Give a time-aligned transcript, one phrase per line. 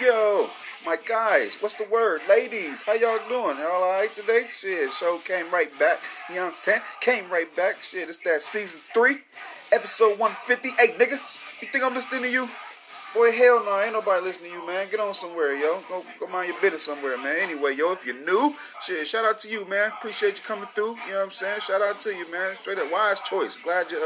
[0.00, 0.48] Yo,
[0.86, 2.20] my guys, what's the word?
[2.28, 3.58] Ladies, how y'all doing?
[3.58, 4.44] Y'all alright today?
[4.48, 5.98] Shit, show came right back.
[6.28, 6.82] You know what I'm saying?
[7.00, 7.82] Came right back.
[7.82, 9.16] Shit, it's that season three,
[9.72, 11.18] episode 158, nigga,
[11.60, 12.48] you think I'm listening to you?
[13.14, 14.86] Boy, hell no, ain't nobody listening to you, man.
[14.90, 15.80] Get on somewhere, yo.
[15.88, 17.38] Go, go mind your business somewhere, man.
[17.40, 19.88] Anyway, yo, if you're new, shit, shout out to you, man.
[19.88, 20.94] Appreciate you coming through.
[21.06, 21.60] You know what I'm saying?
[21.60, 22.54] Shout out to you, man.
[22.54, 23.56] Straight up, wise choice.
[23.56, 23.98] Glad you,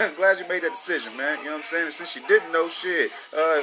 [0.00, 1.38] uh, glad you made that decision, man.
[1.40, 1.84] You know what I'm saying?
[1.84, 3.62] And since you didn't know, shit, uh,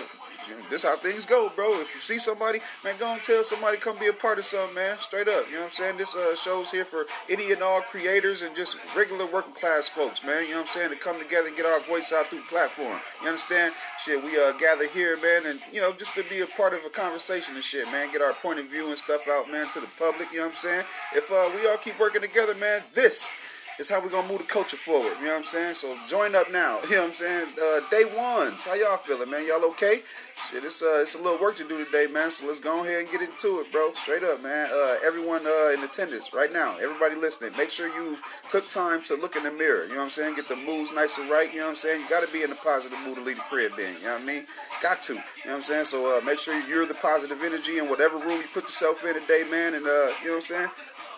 [0.70, 1.80] this how things go, bro.
[1.82, 4.76] If you see somebody, man, go and tell somebody come be a part of something,
[4.76, 4.98] man.
[4.98, 5.98] Straight up, you know what I'm saying?
[5.98, 10.24] This uh, show's here for any and all creators and just regular working class folks,
[10.24, 10.44] man.
[10.44, 10.90] You know what I'm saying?
[10.92, 13.00] To come together and get our voice out through platform.
[13.22, 13.74] You understand?
[14.00, 16.86] Shit, we uh gather here, man, and you know just to be a part of
[16.86, 18.12] a conversation and shit, man.
[18.12, 20.32] Get our point of view and stuff out, man, to the public.
[20.32, 20.86] You know what I'm saying?
[21.16, 23.32] If uh, we all keep working together, man, this
[23.80, 25.14] is how we're gonna move the culture forward.
[25.20, 25.74] You know what I'm saying?
[25.74, 26.80] So join up now.
[26.96, 27.48] You know what I'm saying?
[27.62, 28.54] Uh, day one.
[28.64, 29.46] How y'all feeling, man?
[29.46, 30.00] Y'all okay?
[30.38, 32.32] Shit, it's uh, it's a little work to do today, man.
[32.32, 33.92] So let's go ahead and get into it, bro.
[33.94, 34.70] Straight up, man.
[34.72, 39.16] Uh, everyone uh, in attendance right now, everybody listening, make sure you've took time to
[39.16, 39.84] look in the mirror.
[39.84, 40.36] You know what I'm saying?
[40.36, 41.52] Get the moods nice and right.
[41.52, 42.02] You know what I'm saying?
[42.02, 43.96] You got to be in a positive mood to lead the crib in.
[43.96, 44.46] You know what I mean?
[44.82, 45.14] Got to.
[45.14, 45.86] You know what I'm saying?
[45.86, 49.20] So uh, make sure you're the positive energy in whatever room you put yourself in
[49.20, 49.74] today, man.
[49.74, 49.90] And uh,
[50.22, 50.70] you know what I'm saying?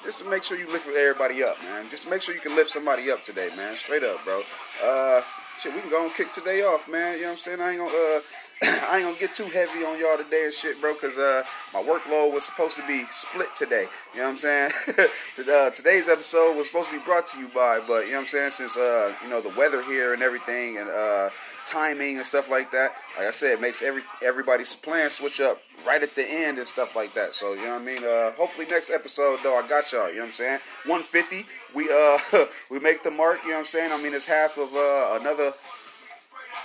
[0.04, 1.90] Just to make sure you lift everybody up, man.
[1.90, 3.76] Just to make sure you can lift somebody up today, man.
[3.76, 4.42] Straight up, bro.
[4.84, 5.22] Uh,
[5.60, 7.16] shit, we can go and kick today off, man.
[7.16, 7.62] You know what I'm saying?
[7.62, 8.20] I ain't gonna, uh,
[8.90, 11.82] I ain't gonna get too heavy on y'all today and shit, bro, because uh, my
[11.82, 13.88] workload was supposed to be split today.
[14.14, 14.72] You know what I'm saying?
[15.52, 18.22] uh, today's episode was supposed to be brought to you by, but you know what
[18.22, 18.52] I'm saying?
[18.52, 21.30] Since uh, you know the weather here and everything, and uh,
[21.68, 22.94] timing and stuff like that.
[23.18, 26.68] Like I said, it makes every everybody's plan switch up right at the end and
[26.68, 27.34] stuff like that.
[27.34, 28.04] So you know what I mean.
[28.04, 30.10] Uh, hopefully next episode though, I got y'all.
[30.10, 30.60] You know what I'm saying?
[30.86, 31.46] 150.
[31.76, 33.40] We uh we make the mark.
[33.44, 33.92] You know what I'm saying?
[33.92, 35.52] I mean it's half of uh, another.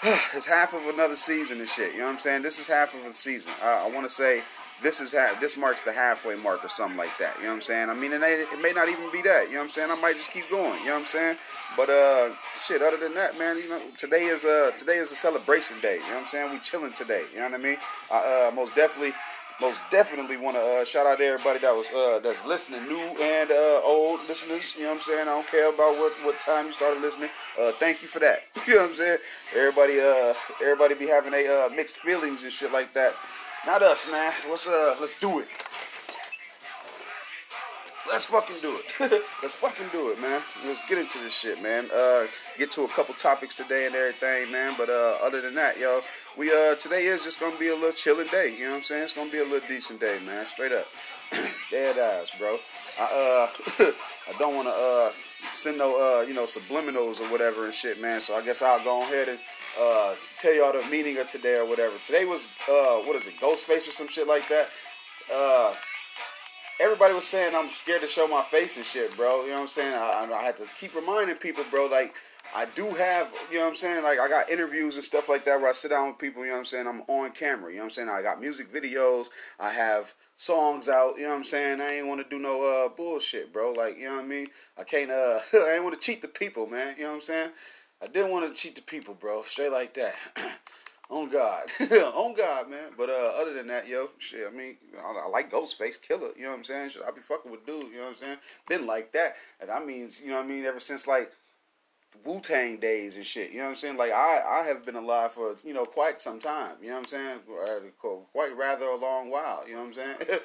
[0.34, 1.92] it's half of another season and shit.
[1.92, 2.42] You know what I'm saying?
[2.42, 3.52] This is half of a season.
[3.62, 4.42] I, I want to say
[4.82, 7.34] this is ha- this marks the halfway mark or something like that.
[7.38, 7.90] You know what I'm saying?
[7.90, 9.46] I mean, it, it may not even be that.
[9.46, 9.90] You know what I'm saying?
[9.90, 10.78] I might just keep going.
[10.80, 11.36] You know what I'm saying?
[11.76, 12.82] But uh, shit.
[12.82, 15.94] Other than that, man, you know, today is a today is a celebration day.
[15.94, 16.52] You know what I'm saying?
[16.52, 17.22] We chilling today.
[17.32, 17.76] You know what I mean?
[18.10, 19.12] I uh, most definitely
[19.60, 22.98] most definitely want to uh, shout out to everybody that was uh, that's listening, new
[22.98, 24.74] and uh, old listeners.
[24.76, 25.20] You know what I'm saying?
[25.20, 27.30] I don't care about what, what time you started listening.
[27.60, 28.42] Uh, thank you for that.
[28.66, 29.18] you know what I'm saying?
[29.56, 33.14] Everybody, uh, everybody be having a uh, mixed feelings and shit like that.
[33.64, 34.32] Not us, man.
[34.50, 35.48] Let's uh, let's do it.
[38.10, 39.22] Let's fucking do it.
[39.42, 40.42] let's fucking do it, man.
[40.66, 41.88] Let's get into this shit, man.
[41.94, 42.26] Uh,
[42.58, 44.74] get to a couple topics today and everything, man.
[44.76, 46.00] But uh, other than that, yo,
[46.36, 48.52] we uh today is just gonna be a little chilling day.
[48.52, 49.04] You know what I'm saying?
[49.04, 50.44] It's gonna be a little decent day, man.
[50.44, 50.86] Straight up,
[51.70, 52.58] dead ass, bro.
[52.98, 53.84] I uh,
[54.28, 55.12] I don't want to uh
[55.52, 58.20] send no uh you know subliminals or whatever and shit, man.
[58.20, 59.38] So I guess I'll go ahead and
[59.80, 61.94] uh, tell y'all the meaning of today or whatever.
[62.04, 64.68] Today was uh, what is it, Ghostface or some shit like that.
[65.32, 65.74] Uh,
[66.80, 69.42] everybody was saying I'm scared to show my face and shit, bro.
[69.42, 69.94] You know what I'm saying?
[69.94, 71.86] I, I had to keep reminding people, bro.
[71.86, 72.14] Like
[72.54, 74.02] I do have, you know what I'm saying?
[74.02, 76.42] Like I got interviews and stuff like that where I sit down with people.
[76.42, 76.86] You know what I'm saying?
[76.86, 77.70] I'm on camera.
[77.70, 78.08] You know what I'm saying?
[78.08, 79.28] I got music videos.
[79.58, 81.16] I have songs out.
[81.16, 81.80] You know what I'm saying?
[81.80, 83.72] I ain't want to do no uh, bullshit, bro.
[83.72, 84.48] Like you know what I mean?
[84.78, 85.10] I can't.
[85.10, 86.94] Uh, I ain't want to cheat the people, man.
[86.96, 87.50] You know what I'm saying?
[88.02, 89.42] I didn't want to cheat the people, bro.
[89.42, 90.14] Straight like that.
[91.10, 91.70] on God.
[91.80, 92.90] on God, man.
[92.96, 96.36] But uh, other than that, yo, shit, I mean, I, I, like Ghostface Killah.
[96.36, 96.88] You know what I'm saying?
[96.90, 97.92] Should I be fucking with dude?
[97.92, 98.38] You know what I'm saying?
[98.66, 99.36] Been like that.
[99.60, 100.64] And I mean, you know what I mean?
[100.64, 101.30] Ever since like
[102.24, 103.50] Wu Tang days and shit.
[103.50, 103.96] You know what I'm saying?
[103.96, 106.76] Like I, I have been alive for you know quite some time.
[106.80, 107.38] You know what I'm saying?
[108.32, 109.64] Quite rather a long while.
[109.66, 110.16] You know what I'm saying?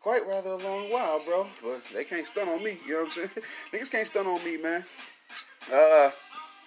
[0.00, 1.46] quite rather a long while, bro.
[1.62, 2.78] But they can't stun on me.
[2.86, 3.30] You know what I'm saying?
[3.72, 4.84] Niggas can't stun on me, man.
[5.72, 6.10] Uh,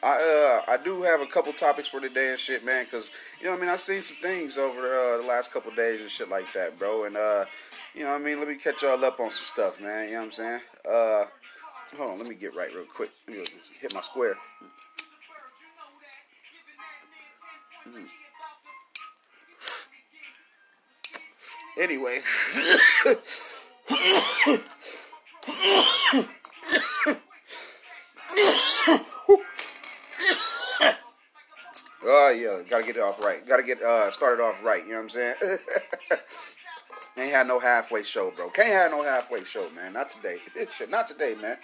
[0.03, 3.47] I uh I do have a couple topics for today and shit, man, because you
[3.47, 6.29] know I mean I've seen some things over uh, the last couple days and shit
[6.29, 7.45] like that, bro, and uh
[7.93, 10.07] you know I mean let me catch y'all up on some stuff, man.
[10.07, 10.61] You know what I'm saying?
[10.89, 11.25] Uh,
[11.97, 13.11] hold on, let me get right real quick.
[13.27, 13.43] Let me
[13.79, 14.37] hit my square.
[17.87, 18.07] Mm.
[21.77, 22.19] Anyway.
[32.13, 33.45] Oh yeah, gotta get it off right.
[33.47, 34.83] Gotta get uh started off right.
[34.83, 35.35] You know what I'm saying?
[37.17, 38.49] Ain't had no halfway show, bro.
[38.49, 39.93] Can't have no halfway show, man.
[39.93, 40.37] Not today.
[40.71, 41.55] Shit, not today, man.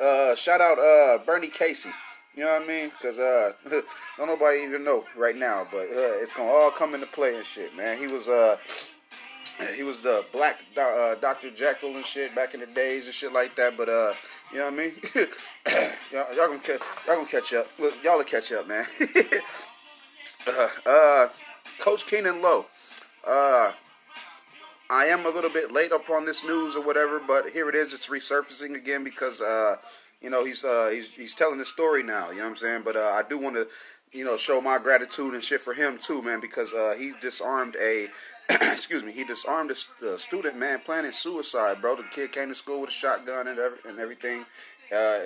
[0.00, 1.90] Uh, shout out uh Bernie Casey.
[2.36, 2.92] You know what I mean?
[3.02, 3.50] Cause uh,
[4.16, 7.44] don't nobody even know right now, but uh, it's gonna all come into play and
[7.44, 7.98] shit, man.
[7.98, 8.56] He was uh
[9.74, 11.50] he was the black uh, Dr.
[11.50, 13.76] Jekyll and shit back in the days and shit like that.
[13.76, 14.14] But uh,
[14.52, 14.92] you know what I mean?
[16.12, 17.66] y'all, y'all, gonna catch, y'all gonna catch up.
[17.78, 18.86] Look, y'all will catch up, man.
[20.48, 21.28] uh, uh,
[21.78, 22.66] Coach Keanon Lowe.
[23.26, 23.72] Uh,
[24.90, 27.76] I am a little bit late up on this news or whatever, but here it
[27.76, 27.92] is.
[27.92, 29.76] It's resurfacing again because uh,
[30.20, 32.30] you know he's uh, he's he's telling the story now.
[32.30, 32.82] You know what I'm saying?
[32.84, 33.68] But uh, I do want to
[34.12, 37.76] you know show my gratitude and shit for him too, man, because uh, he disarmed
[37.80, 38.08] a
[38.72, 41.94] excuse me, he disarmed a, a, student man planning suicide, bro.
[41.94, 44.44] The kid came to school with a shotgun and every, and everything.
[44.94, 45.20] Uh,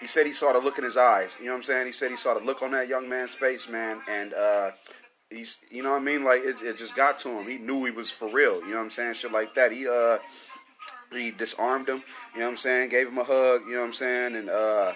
[0.00, 1.38] he said he saw the look in his eyes.
[1.38, 1.86] You know what I'm saying?
[1.86, 4.70] He said he saw the look on that young man's face, man, and uh,
[5.30, 6.24] he's, you know what I mean?
[6.24, 7.46] Like it, it just got to him.
[7.46, 8.60] He knew he was for real.
[8.60, 9.14] You know what I'm saying?
[9.14, 9.72] Shit like that.
[9.72, 10.18] He uh,
[11.12, 12.02] he disarmed him.
[12.34, 12.90] You know what I'm saying?
[12.90, 13.62] Gave him a hug.
[13.66, 14.36] You know what I'm saying?
[14.36, 14.92] And uh,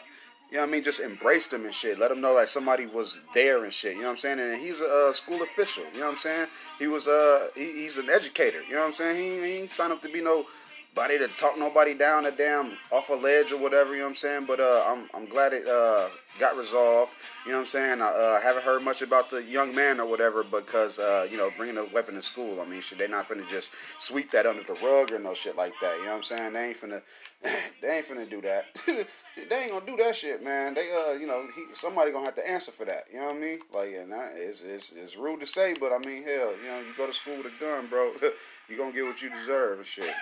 [0.50, 0.82] you know what I mean?
[0.82, 1.98] Just embraced him and shit.
[1.98, 3.94] Let him know like somebody was there and shit.
[3.94, 4.40] You know what I'm saying?
[4.40, 5.84] And he's a, school official.
[5.92, 6.46] You know what I'm saying?
[6.78, 8.62] He was uh he, he's an educator.
[8.62, 9.16] You know what I'm saying?
[9.16, 10.46] He, he ain't signed up to be no
[10.94, 14.10] body to talk nobody down a damn off a ledge or whatever, you know what
[14.10, 14.44] I'm saying?
[14.46, 17.12] But uh, I'm I'm glad it uh, got resolved.
[17.44, 18.02] You know what I'm saying?
[18.02, 21.50] I uh, haven't heard much about the young man or whatever because uh, you know
[21.56, 22.60] bringing a weapon to school.
[22.60, 25.56] I mean, shit, they not finna just sweep that under the rug or no shit
[25.56, 25.96] like that.
[25.98, 26.52] You know what I'm saying?
[26.52, 27.02] They ain't finna
[27.82, 28.66] they ain't finna do that.
[29.48, 30.74] they ain't gonna do that shit, man.
[30.74, 33.04] They uh, you know, he, somebody gonna have to answer for that.
[33.12, 33.58] You know what I mean?
[33.72, 36.78] Like, and that is it's, it's rude to say, but I mean, hell, you know,
[36.78, 38.12] you go to school with a gun, bro,
[38.68, 40.12] you gonna get what you deserve and shit.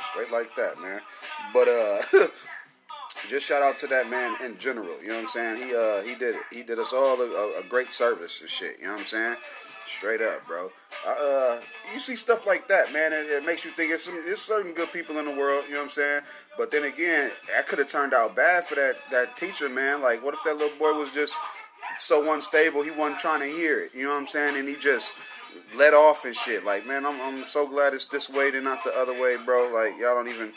[0.00, 1.00] Straight like that, man.
[1.52, 2.26] But uh.
[3.28, 5.00] Just shout out to that man in general.
[5.02, 5.56] You know what I'm saying?
[5.56, 6.42] He uh he did it.
[6.50, 8.78] he did us all a, a great service and shit.
[8.78, 9.36] You know what I'm saying?
[9.86, 10.70] Straight up, bro.
[11.06, 11.60] Uh,
[11.92, 14.72] you see stuff like that, man, and it makes you think it's some there's certain
[14.72, 15.64] good people in the world.
[15.66, 16.22] You know what I'm saying?
[16.56, 20.00] But then again, that could have turned out bad for that that teacher, man.
[20.00, 21.36] Like, what if that little boy was just
[21.98, 23.94] so unstable he wasn't trying to hear it?
[23.94, 24.56] You know what I'm saying?
[24.56, 25.14] And he just
[25.76, 26.64] let off and shit.
[26.64, 29.70] Like, man, I'm I'm so glad it's this way and not the other way, bro.
[29.72, 30.52] Like, y'all don't even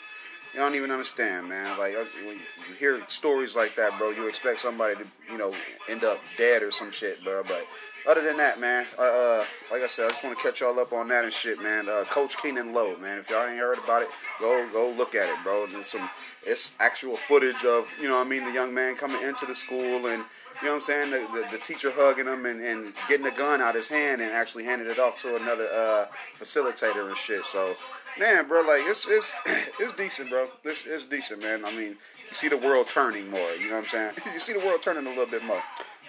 [0.58, 1.78] you don't even understand, man.
[1.78, 5.52] Like uh, when you hear stories like that, bro, you expect somebody to, you know,
[5.88, 7.44] end up dead or some shit, bro.
[7.44, 7.64] But
[8.08, 10.92] other than that, man, uh, like I said, I just want to catch y'all up
[10.92, 11.88] on that and shit, man.
[11.88, 13.20] Uh, Coach Keanon Lowe, man.
[13.20, 14.08] If y'all ain't heard about it,
[14.40, 15.64] go go look at it, bro.
[15.66, 16.10] There's some
[16.44, 20.06] it's actual footage of you know I mean the young man coming into the school
[20.06, 20.24] and
[20.60, 23.30] you know what I'm saying the, the, the teacher hugging him and, and getting the
[23.32, 26.06] gun out of his hand and actually handing it off to another uh,
[26.36, 27.44] facilitator and shit.
[27.44, 27.74] So
[28.18, 29.34] man, bro, like it's it's
[29.80, 30.48] it's decent, bro.
[30.64, 31.64] This it's decent, man.
[31.64, 31.96] I mean,
[32.28, 33.50] you see the world turning more.
[33.60, 34.12] You know what I'm saying?
[34.32, 35.62] you see the world turning a little bit more.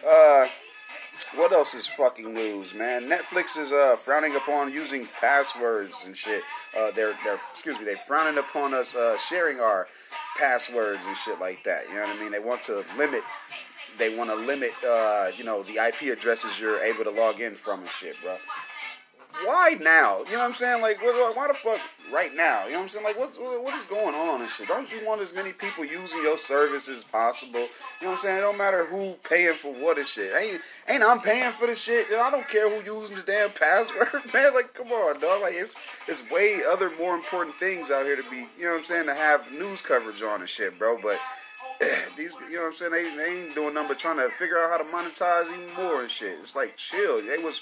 [0.07, 0.47] Uh,
[1.35, 3.03] what else is fucking news, man?
[3.03, 6.43] Netflix is uh, frowning upon using passwords and shit.
[6.77, 9.87] Uh, they're they're excuse me, they're frowning upon us uh, sharing our
[10.37, 11.83] passwords and shit like that.
[11.89, 12.31] You know what I mean?
[12.31, 13.23] They want to limit.
[13.97, 17.53] They want to limit, uh, you know, the IP addresses you're able to log in
[17.53, 18.35] from and shit, bro
[19.45, 20.19] why now?
[20.25, 20.81] You know what I'm saying?
[20.81, 21.79] Like, why the fuck
[22.11, 22.65] right now?
[22.65, 23.05] You know what I'm saying?
[23.05, 24.67] Like, what's what is going on and shit?
[24.67, 27.59] Don't you want as many people using your service as possible?
[27.59, 27.67] You
[28.01, 28.37] know what I'm saying?
[28.39, 30.33] It don't matter who paying for what and shit.
[30.35, 32.07] Ain't ain't I'm paying for the shit.
[32.11, 34.53] I don't care who using the damn password, man.
[34.53, 35.41] Like, come on, dog.
[35.41, 35.75] Like, it's
[36.07, 38.47] it's way other more important things out here to be.
[38.57, 39.05] You know what I'm saying?
[39.05, 40.97] To have news coverage on and shit, bro.
[41.01, 41.19] But
[42.17, 42.91] these, you know what I'm saying?
[42.91, 46.01] They, they ain't doing nothing but trying to figure out how to monetize even more
[46.01, 46.37] and shit.
[46.39, 47.21] It's like chill.
[47.21, 47.61] They was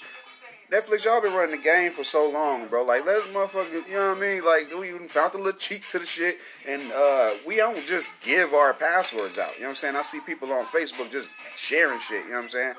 [0.70, 2.84] Netflix, y'all been running the game for so long, bro.
[2.84, 4.44] Like, let us motherfucker, you know what I mean?
[4.44, 6.36] Like, we even found the little cheat to the shit,
[6.68, 9.54] and uh, we don't just give our passwords out.
[9.54, 9.96] You know what I'm saying?
[9.96, 12.24] I see people on Facebook just sharing shit.
[12.24, 12.74] You know what I'm saying?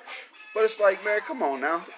[0.54, 1.82] But it's like, man, come on now.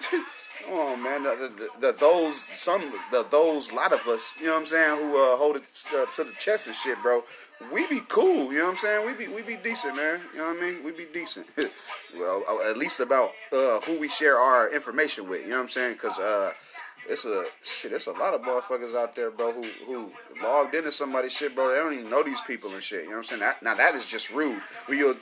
[0.64, 1.24] come on, man.
[1.24, 2.80] The, the, the, those, some,
[3.10, 6.06] the those, lot of us, you know what I'm saying, who uh, hold it uh,
[6.06, 7.22] to the chest and shit, bro
[7.72, 9.06] we be cool, you know what I'm saying?
[9.06, 10.20] We be we be decent, man.
[10.32, 10.84] You know what I mean?
[10.84, 11.46] We be decent.
[12.16, 15.42] well, uh, at least about uh, who we share our information with.
[15.42, 15.94] You know what I'm saying?
[15.94, 16.52] Because uh,
[17.08, 17.92] it's a shit.
[17.92, 20.10] It's a lot of motherfuckers out there, bro, who who
[20.42, 21.70] logged into somebody's shit, bro.
[21.70, 23.04] They don't even know these people and shit.
[23.04, 23.40] You know what I'm saying?
[23.40, 24.60] That, now that is just rude.
[24.86, 25.16] When you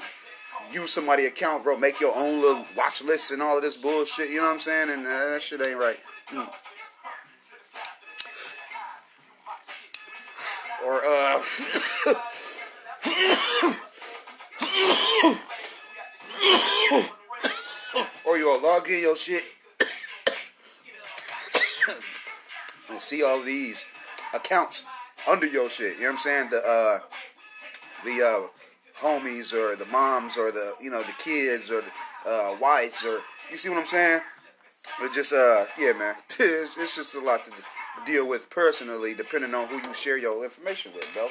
[0.72, 4.30] use somebody's account, bro, make your own little watch list and all of this bullshit.
[4.30, 4.90] You know what I'm saying?
[4.90, 5.98] And uh, that shit ain't right.
[6.28, 6.52] Mm.
[10.84, 11.42] Or uh.
[18.24, 19.44] or you'll log in your shit
[22.88, 23.86] and see all these
[24.34, 24.86] accounts
[25.28, 25.96] under your shit.
[25.96, 26.50] You know what I'm saying?
[26.50, 27.00] The uh,
[28.04, 28.46] the uh,
[29.00, 31.90] homies or the moms or the you know the kids or the
[32.30, 33.18] uh, wives or
[33.50, 34.20] you see what I'm saying?
[35.00, 37.50] But just uh yeah man, it's, it's just a lot to
[38.06, 41.28] deal with personally, depending on who you share your information with, bro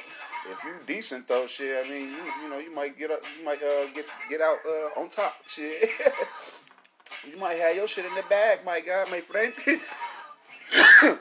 [0.48, 3.46] if you decent though, shit, I mean, you you know, you might get up, you
[3.46, 5.90] might uh, get get out uh, on top, shit.
[7.30, 9.54] you might have your shit in the bag, my God, my friend.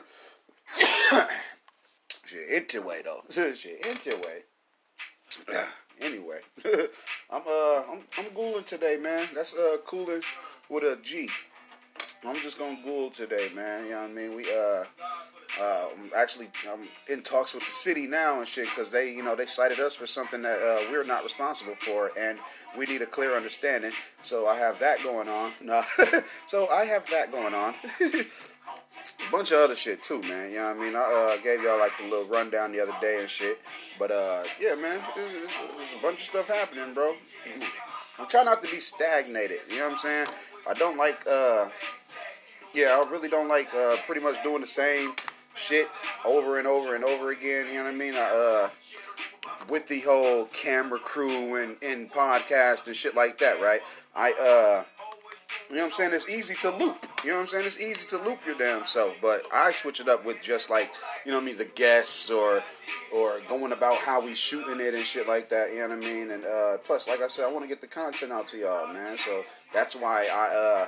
[2.25, 3.21] shit, anyway though,
[3.53, 4.43] shit, anyway.
[6.01, 6.39] anyway,
[7.29, 9.27] I'm uh, I'm I'm cooling today, man.
[9.33, 10.21] That's uh, cooling
[10.69, 11.29] with a G.
[12.25, 13.85] I'm just gonna Google today, man.
[13.85, 14.35] You know what I mean?
[14.35, 14.83] We uh,
[15.61, 15.85] uh,
[16.17, 19.45] actually I'm in talks with the city now and shit because they, you know, they
[19.45, 22.37] cited us for something that uh, we're not responsible for, and
[22.77, 23.91] we need a clear understanding.
[24.21, 25.51] So I have that going on.
[25.61, 25.81] No,
[26.45, 27.73] so I have that going on.
[28.01, 30.51] a bunch of other shit too, man.
[30.51, 30.95] You know what I mean?
[30.95, 33.59] I uh, gave y'all like the little rundown the other day and shit.
[33.97, 37.13] But uh, yeah, man, there's, a bunch of stuff happening, bro.
[38.19, 39.59] I'm trying not to be stagnated.
[39.69, 40.27] You know what I'm saying?
[40.67, 41.69] I don't like uh
[42.73, 45.13] yeah, I really don't like uh, pretty much doing the same
[45.55, 45.87] shit
[46.25, 47.67] over and over and over again.
[47.67, 48.13] You know what I mean?
[48.15, 48.69] I, uh,
[49.69, 53.81] with the whole camera crew and, and podcast and shit like that, right?
[54.15, 54.83] I, uh,
[55.69, 56.13] you know what I'm saying?
[56.13, 57.05] It's easy to loop.
[57.23, 57.65] You know what I'm saying?
[57.65, 59.15] It's easy to loop your damn self.
[59.21, 60.91] But I switch it up with just like,
[61.25, 62.61] you know what I mean, the guests or
[63.13, 65.71] or going about how we shooting it and shit like that.
[65.71, 66.31] You know what I mean?
[66.31, 68.91] And uh, plus, like I said, I want to get the content out to y'all,
[68.91, 69.15] man.
[69.17, 70.87] So that's why I, uh,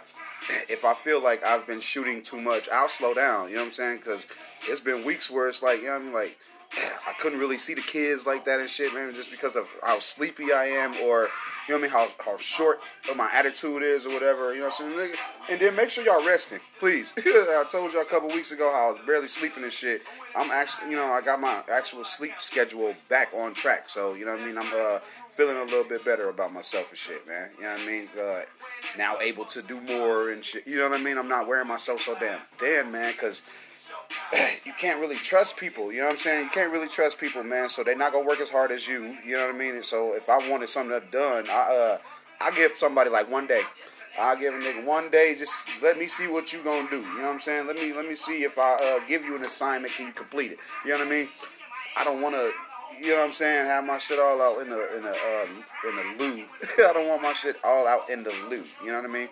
[0.70, 3.50] if I feel like I've been shooting too much, I'll slow down.
[3.50, 3.98] You know what I'm saying?
[3.98, 4.28] Because
[4.68, 6.38] it's been weeks where it's like, you know what I mean, like
[7.08, 10.00] I couldn't really see the kids like that and shit, man, just because of how
[10.00, 11.30] sleepy I am or
[11.72, 12.82] you know what I mean, how, how short
[13.16, 15.14] my attitude is or whatever, you know what I'm saying?
[15.50, 17.14] And then make sure y'all resting, please.
[17.18, 20.02] I told y'all a couple weeks ago how I was barely sleeping and shit.
[20.36, 23.88] I'm actually, you know, I got my actual sleep schedule back on track.
[23.88, 24.58] So, you know what I mean?
[24.58, 27.50] I'm uh, feeling a little bit better about myself and shit, man.
[27.56, 28.08] You know what I mean?
[28.22, 28.42] Uh,
[28.98, 30.68] now able to do more and shit.
[30.68, 31.18] You know what I mean?
[31.18, 33.44] I'm not wearing myself so damn thin, man, because
[34.66, 35.92] you can't really trust people.
[35.92, 36.46] You know what I'm saying?
[36.46, 37.70] You can't really trust people, man.
[37.70, 39.16] So they're not gonna work as hard as you.
[39.26, 39.76] You know what I mean?
[39.76, 41.98] And so if I wanted something done, I uh,
[42.42, 43.64] I give somebody like one day.
[44.20, 45.36] I'll give a nigga one day.
[45.38, 46.98] Just let me see what you gonna do.
[46.98, 47.68] You know what I'm saying?
[47.68, 50.52] Let me let me see if I uh, give you an assignment, can you complete
[50.52, 50.60] it?
[50.84, 51.28] You know what I mean?
[51.98, 52.52] I don't want to.
[53.00, 53.66] You know what I'm saying?
[53.66, 56.46] Have my shit all out in the in the um, in the loo.
[56.90, 58.64] I don't want my shit all out in the loo.
[58.84, 59.30] You know what I mean?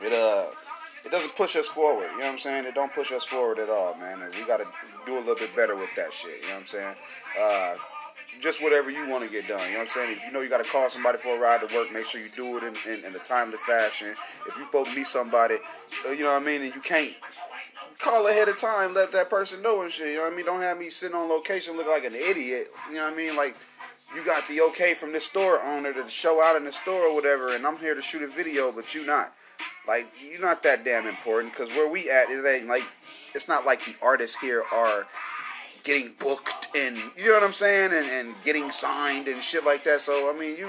[0.00, 0.46] It uh
[1.04, 2.08] it doesn't push us forward.
[2.12, 2.64] You know what I'm saying?
[2.64, 4.22] It don't push us forward at all, man.
[4.22, 4.66] And we got to
[5.06, 6.40] do a little bit better with that shit.
[6.42, 6.94] You know what I'm saying?
[7.40, 7.74] Uh,
[8.40, 9.60] just whatever you want to get done.
[9.66, 10.12] You know what I'm saying?
[10.12, 12.20] If you know you got to call somebody for a ride to work, make sure
[12.20, 14.14] you do it in, in, in a timely fashion.
[14.46, 15.56] If you both meet somebody,
[16.06, 17.12] uh, you know what I mean, and you can't
[17.98, 20.08] call ahead of time, let that person know and shit.
[20.08, 20.46] You know what I mean?
[20.46, 22.68] Don't have me sitting on location looking like an idiot.
[22.88, 23.36] You know what I mean?
[23.36, 23.56] Like
[24.14, 27.14] you got the okay from the store owner to show out in the store or
[27.14, 29.32] whatever, and I'm here to shoot a video, but you not.
[29.86, 32.84] Like you're not that damn important because where we at, it ain't like
[33.34, 35.06] it's not like the artists here are
[35.82, 39.84] getting booked and you know what I'm saying and, and getting signed and shit like
[39.84, 40.00] that.
[40.00, 40.68] So I mean you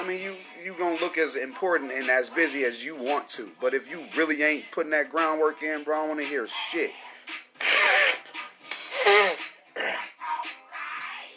[0.00, 3.50] I mean you you gonna look as important and as busy as you want to.
[3.60, 6.92] But if you really ain't putting that groundwork in, bro, I wanna hear shit.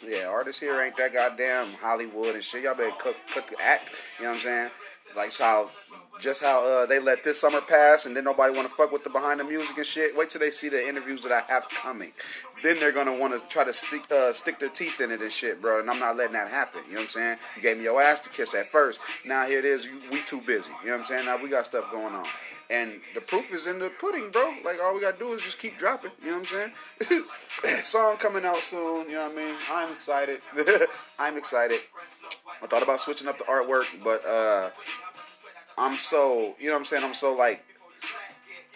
[0.06, 2.64] yeah, artists here ain't that goddamn Hollywood and shit.
[2.64, 3.92] Y'all better cut, cut the act.
[4.18, 4.70] You know what I'm saying?
[5.16, 5.68] Like how
[6.20, 9.04] just how uh, they let this summer pass and then nobody want to fuck with
[9.04, 10.16] the behind the music and shit.
[10.16, 12.12] Wait till they see the interviews that I have coming.
[12.62, 15.32] Then they're gonna want to try to stick uh, stick their teeth in it and
[15.32, 15.80] shit, bro.
[15.80, 16.82] And I'm not letting that happen.
[16.86, 17.38] You know what I'm saying?
[17.56, 19.00] You gave me your ass to kiss at first.
[19.24, 19.88] Now here it is.
[20.10, 20.70] We too busy.
[20.82, 21.26] You know what I'm saying?
[21.26, 22.26] Now we got stuff going on.
[22.70, 24.54] And the proof is in the pudding, bro.
[24.64, 26.12] Like all we gotta do is just keep dropping.
[26.22, 26.72] You know what I'm
[27.08, 27.24] saying?
[27.82, 29.08] Song coming out soon.
[29.08, 29.54] You know what I mean?
[29.70, 30.40] I'm excited.
[31.18, 31.80] I'm excited.
[32.62, 34.70] I thought about switching up the artwork, but uh,
[35.78, 37.04] I'm so, you know what I'm saying?
[37.04, 37.64] I'm so like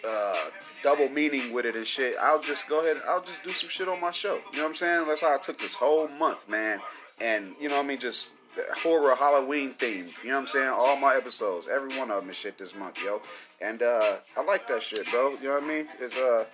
[0.07, 0.35] uh,
[0.83, 2.15] double meaning with it and shit.
[2.21, 3.01] I'll just go ahead.
[3.07, 4.35] I'll just do some shit on my show.
[4.51, 5.07] You know what I'm saying?
[5.07, 6.79] That's how I took this whole month, man.
[7.21, 7.97] And you know what I mean?
[7.97, 8.33] Just
[8.81, 10.21] horror Halloween themed.
[10.23, 10.69] You know what I'm saying?
[10.69, 13.21] All my episodes, every one of them is shit this month, yo.
[13.61, 15.31] And uh, I like that shit, bro.
[15.31, 15.87] You know what I mean?
[15.99, 16.45] It's uh,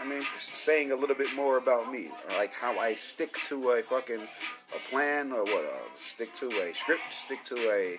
[0.00, 3.82] I mean, saying a little bit more about me, like how I stick to a
[3.82, 5.64] fucking a plan or what?
[5.64, 7.98] Uh, stick to a script, stick to a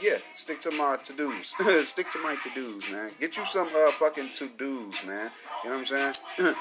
[0.00, 1.54] yeah, stick to my to dos.
[1.88, 3.10] stick to my to dos, man.
[3.20, 5.30] Get you some uh fucking to dos, man.
[5.64, 6.54] You know what I'm saying?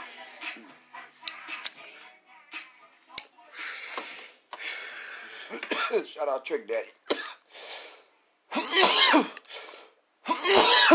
[6.06, 6.88] Shout out Trick Daddy.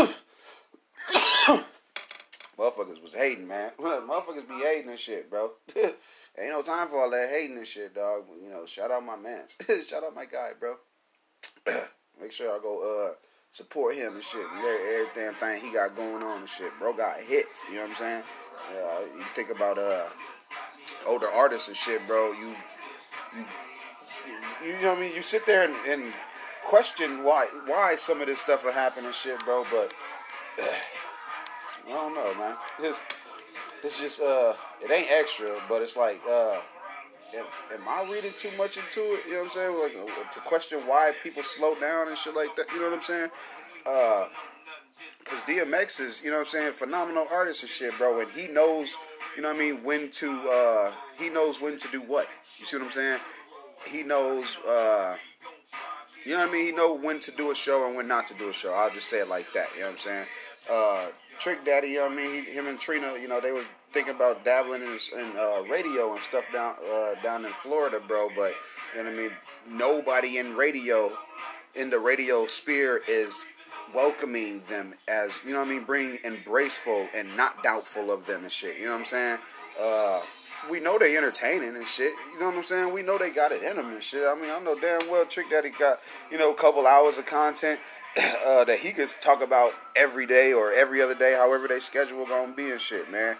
[2.57, 3.71] Motherfuckers was hating, man.
[3.79, 5.51] Motherfuckers be hating and shit, bro.
[5.75, 8.25] Ain't no time for all that hating and shit, dog.
[8.43, 9.57] You know, shout out my mans.
[9.87, 10.75] shout out my guy, bro.
[12.21, 13.13] Make sure I go uh
[13.51, 14.45] support him and shit.
[14.55, 16.71] And every damn thing he got going on and shit.
[16.79, 17.63] Bro got hits.
[17.69, 18.23] You know what I'm saying?
[18.71, 20.07] Uh, you think about uh
[21.05, 22.31] older artists and shit, bro.
[22.31, 22.55] You
[23.35, 23.45] you
[24.27, 25.15] you, you know what I mean?
[25.15, 26.11] You sit there and, and
[26.63, 29.63] question why why some of this stuff will happen and shit, bro.
[29.71, 29.93] But
[31.87, 32.55] I don't know, man.
[32.79, 33.01] It's
[33.83, 34.53] it's just uh,
[34.83, 36.59] it ain't extra, but it's like uh,
[37.35, 39.25] am, am I reading too much into it?
[39.25, 39.79] You know what I'm saying?
[39.79, 42.71] Like uh, to question why people slow down and shit like that.
[42.71, 43.29] You know what I'm saying?
[43.85, 44.27] Uh,
[45.27, 48.21] Cause DMX is, you know what I'm saying, phenomenal artist and shit, bro.
[48.21, 48.97] And he knows,
[49.35, 52.29] you know what I mean, when to, uh, he knows when to do what.
[52.57, 53.19] You see what I'm saying?
[53.85, 55.17] He knows, uh,
[56.23, 56.65] you know what I mean?
[56.67, 58.73] He know when to do a show and when not to do a show.
[58.73, 59.67] I'll just say it like that.
[59.75, 60.25] You know what I'm saying?
[60.71, 61.07] Uh,
[61.39, 62.43] Trick Daddy, you know what I mean?
[62.43, 66.11] He, him and Trina, you know, they was thinking about dabbling in, in uh, radio
[66.13, 68.27] and stuff down uh, down in Florida, bro.
[68.35, 68.53] But
[68.95, 69.31] you know what I mean?
[69.69, 71.11] Nobody in radio,
[71.75, 73.45] in the radio sphere, is
[73.93, 78.43] welcoming them as you know what I mean, being embraceful and not doubtful of them
[78.43, 78.77] and shit.
[78.79, 79.37] You know what I'm saying?
[79.79, 80.21] Uh,
[80.69, 82.13] we know they entertaining and shit.
[82.33, 82.93] You know what I'm saying?
[82.93, 84.23] We know they got it in them and shit.
[84.27, 85.99] I mean, I know damn well Trick Daddy got
[86.31, 87.79] you know a couple hours of content.
[88.47, 92.25] Uh, that he could talk about every day or every other day, however they schedule
[92.25, 93.35] gonna be and shit, man.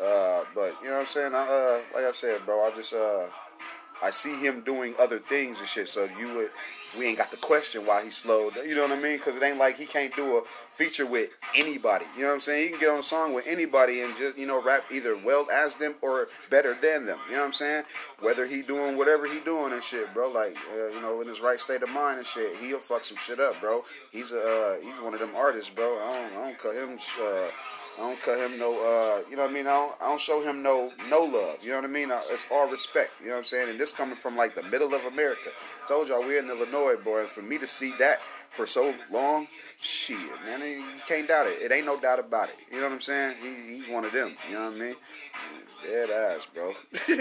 [0.00, 1.34] Uh, but you know what I'm saying?
[1.34, 3.24] I, uh, like I said, bro, I just uh,
[4.02, 5.88] I see him doing other things and shit.
[5.88, 6.50] So you would
[6.98, 8.56] we ain't got the question why he slowed.
[8.56, 9.16] You know what I mean?
[9.16, 12.06] Because it ain't like he can't do a feature with anybody.
[12.16, 12.64] You know what I'm saying?
[12.64, 15.48] He can get on a song with anybody and just you know rap either well
[15.50, 17.18] as them or better than them.
[17.28, 17.84] You know what I'm saying?
[18.20, 20.30] Whether he doing whatever he doing and shit, bro.
[20.30, 23.16] Like uh, you know, in his right state of mind and shit, he'll fuck some
[23.16, 23.82] shit up, bro.
[24.10, 25.98] He's a uh, he's one of them artists, bro.
[25.98, 26.98] I don't I don't cut him.
[27.22, 27.50] Uh,
[28.00, 29.66] I don't cut him no, uh, you know what I mean?
[29.66, 31.58] I don't, I don't show him no, no love.
[31.60, 32.10] You know what I mean?
[32.30, 33.12] It's all respect.
[33.20, 33.68] You know what I'm saying?
[33.68, 35.50] And this coming from like the middle of America.
[35.84, 37.20] I told y'all we're in Illinois, boy.
[37.20, 39.48] And for me to see that for so long,
[39.82, 40.16] shit,
[40.46, 41.60] man, you can't doubt it.
[41.60, 42.56] It ain't no doubt about it.
[42.72, 43.36] You know what I'm saying?
[43.42, 44.34] He, he's one of them.
[44.48, 44.94] You know what I mean?
[45.84, 46.72] Dead ass, bro.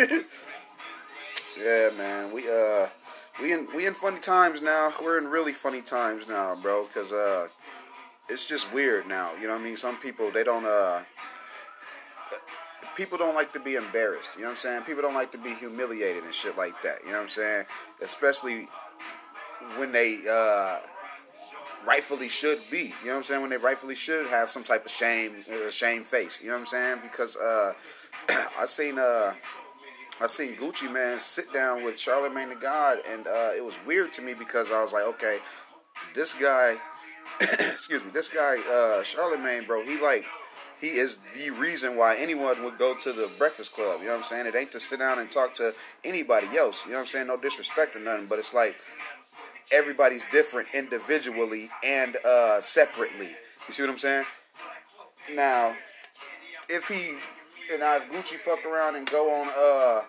[1.61, 2.31] yeah, man.
[2.31, 2.87] We uh,
[3.41, 4.93] we in we in funny times now.
[5.03, 6.85] We're in really funny times now, bro.
[6.93, 7.49] Cause uh
[8.29, 9.31] it's just weird now.
[9.39, 9.75] You know what I mean?
[9.75, 11.01] Some people they don't uh
[12.95, 14.31] people don't like to be embarrassed.
[14.35, 14.83] You know what I'm saying?
[14.83, 16.99] People don't like to be humiliated and shit like that.
[17.03, 17.65] You know what I'm saying?
[18.01, 18.67] Especially
[19.77, 20.79] when they uh
[21.85, 22.77] rightfully should be.
[22.77, 23.41] You know what I'm saying?
[23.41, 26.41] When they rightfully should have some type of shame, uh, shame face.
[26.41, 26.99] You know what I'm saying?
[27.01, 27.73] Because uh,
[28.59, 29.33] I seen uh,
[30.21, 34.11] I seen Gucci Mane sit down with Charlemagne the God, and uh, it was weird
[34.13, 35.39] to me because I was like, okay,
[36.13, 36.75] this guy
[37.41, 40.25] excuse me, this guy, uh, Charlemagne, bro, he like,
[40.81, 43.99] he is the reason why anyone would go to the Breakfast Club.
[43.99, 44.47] You know what I'm saying?
[44.47, 45.73] It ain't to sit down and talk to
[46.05, 46.85] anybody else.
[46.85, 47.27] You know what I'm saying?
[47.27, 48.75] No disrespect or nothing, but it's like
[49.71, 53.27] everybody's different individually and uh, separately.
[53.67, 54.25] You see what I'm saying?
[55.35, 55.75] Now,
[56.69, 57.17] if he
[57.73, 60.01] and I, if Gucci fuck around and go on, uh,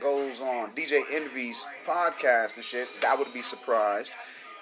[0.00, 4.12] goes on DJ Envy's podcast and shit, I would be surprised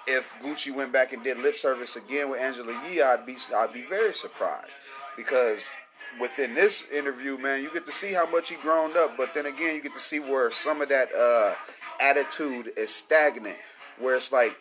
[0.07, 3.73] if Gucci went back and did lip service again with Angela Yee, I'd be I'd
[3.73, 4.75] be very surprised
[5.15, 5.73] because
[6.19, 9.45] within this interview, man, you get to see how much he grown up, but then
[9.45, 11.53] again, you get to see where some of that uh,
[12.01, 13.57] attitude is stagnant,
[13.99, 14.57] where it's like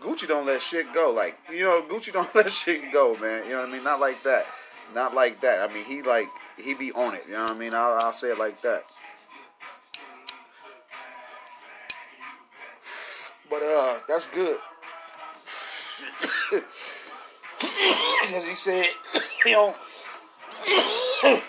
[0.00, 3.44] Gucci don't let shit go, like you know, Gucci don't let shit go, man.
[3.44, 3.84] You know what I mean?
[3.84, 4.46] Not like that,
[4.94, 5.68] not like that.
[5.68, 7.22] I mean, he like he be on it.
[7.26, 7.74] You know what I mean?
[7.74, 8.84] I'll, I'll say it like that.
[13.48, 14.58] But uh, that's good.
[18.34, 18.86] As he said,
[19.46, 19.74] you know,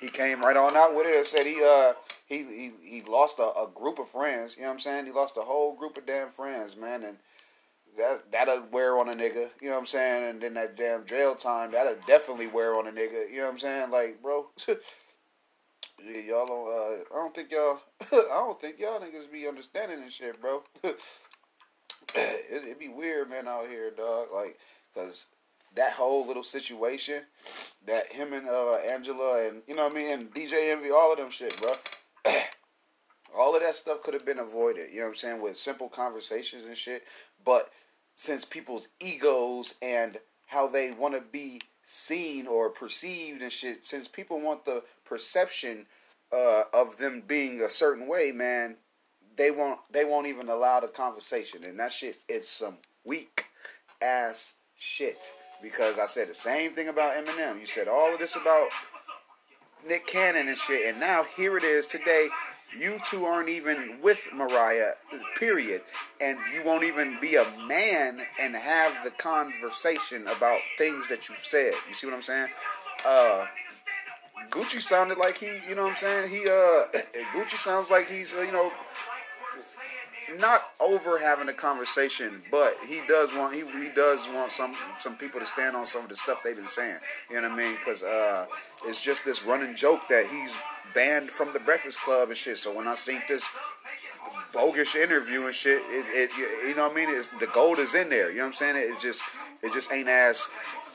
[0.00, 1.92] he came right on out with it and said he uh
[2.26, 4.56] he he, he lost a, a, group of friends.
[4.56, 5.06] You know what I'm saying?
[5.06, 7.18] He lost a whole group of damn friends, man, and
[7.98, 9.50] that that'll wear on a nigga.
[9.60, 10.24] You know what I'm saying?
[10.30, 13.30] And then that damn jail time that'll definitely wear on a nigga.
[13.30, 13.90] You know what I'm saying?
[13.90, 14.46] Like, bro.
[16.04, 16.68] Yeah, y'all don't.
[16.68, 17.80] Uh, I don't think y'all.
[18.12, 20.62] I don't think y'all niggas be understanding this shit, bro.
[20.84, 20.98] it,
[22.50, 24.28] it'd be weird, man, out here, dog.
[24.32, 24.58] Like,
[24.94, 25.26] cause
[25.74, 27.22] that whole little situation,
[27.86, 31.12] that him and uh, Angela and you know what I mean, and DJ Envy, all
[31.12, 31.72] of them shit, bro.
[33.36, 34.90] all of that stuff could have been avoided.
[34.90, 37.04] You know what I'm saying with simple conversations and shit.
[37.44, 37.70] But
[38.14, 44.08] since people's egos and how they want to be seen or perceived and shit, since
[44.08, 45.86] people want the perception
[46.32, 48.76] uh, of them being a certain way, man,
[49.36, 53.46] they won't they won't even allow the conversation, and that shit it's some weak
[54.00, 55.32] ass shit.
[55.62, 57.60] Because I said the same thing about Eminem.
[57.60, 58.68] You said all of this about
[59.86, 62.28] Nick Cannon and shit, and now here it is today.
[62.78, 64.92] You two aren't even with Mariah,
[65.36, 65.82] period.
[66.20, 71.38] And you won't even be a man and have the conversation about things that you've
[71.38, 71.74] said.
[71.86, 72.48] You see what I'm saying?
[73.06, 73.46] Uh,
[74.50, 76.30] Gucci sounded like he, you know what I'm saying?
[76.30, 76.84] He, uh,
[77.34, 78.70] Gucci sounds like he's, uh, you know,
[80.38, 85.16] not over having a conversation, but he does want he, he does want some some
[85.16, 86.96] people to stand on some of the stuff they've been saying.
[87.30, 87.74] You know what I mean?
[87.74, 88.46] Because uh,
[88.86, 90.56] it's just this running joke that he's
[90.94, 92.58] banned from the Breakfast Club and shit.
[92.58, 93.48] So when I seen this
[94.52, 97.08] bogus interview and shit, it, it you know what I mean?
[97.10, 98.30] It's, the gold is in there.
[98.30, 98.76] You know what I'm saying?
[98.76, 99.24] It's just
[99.62, 100.48] it just ain't as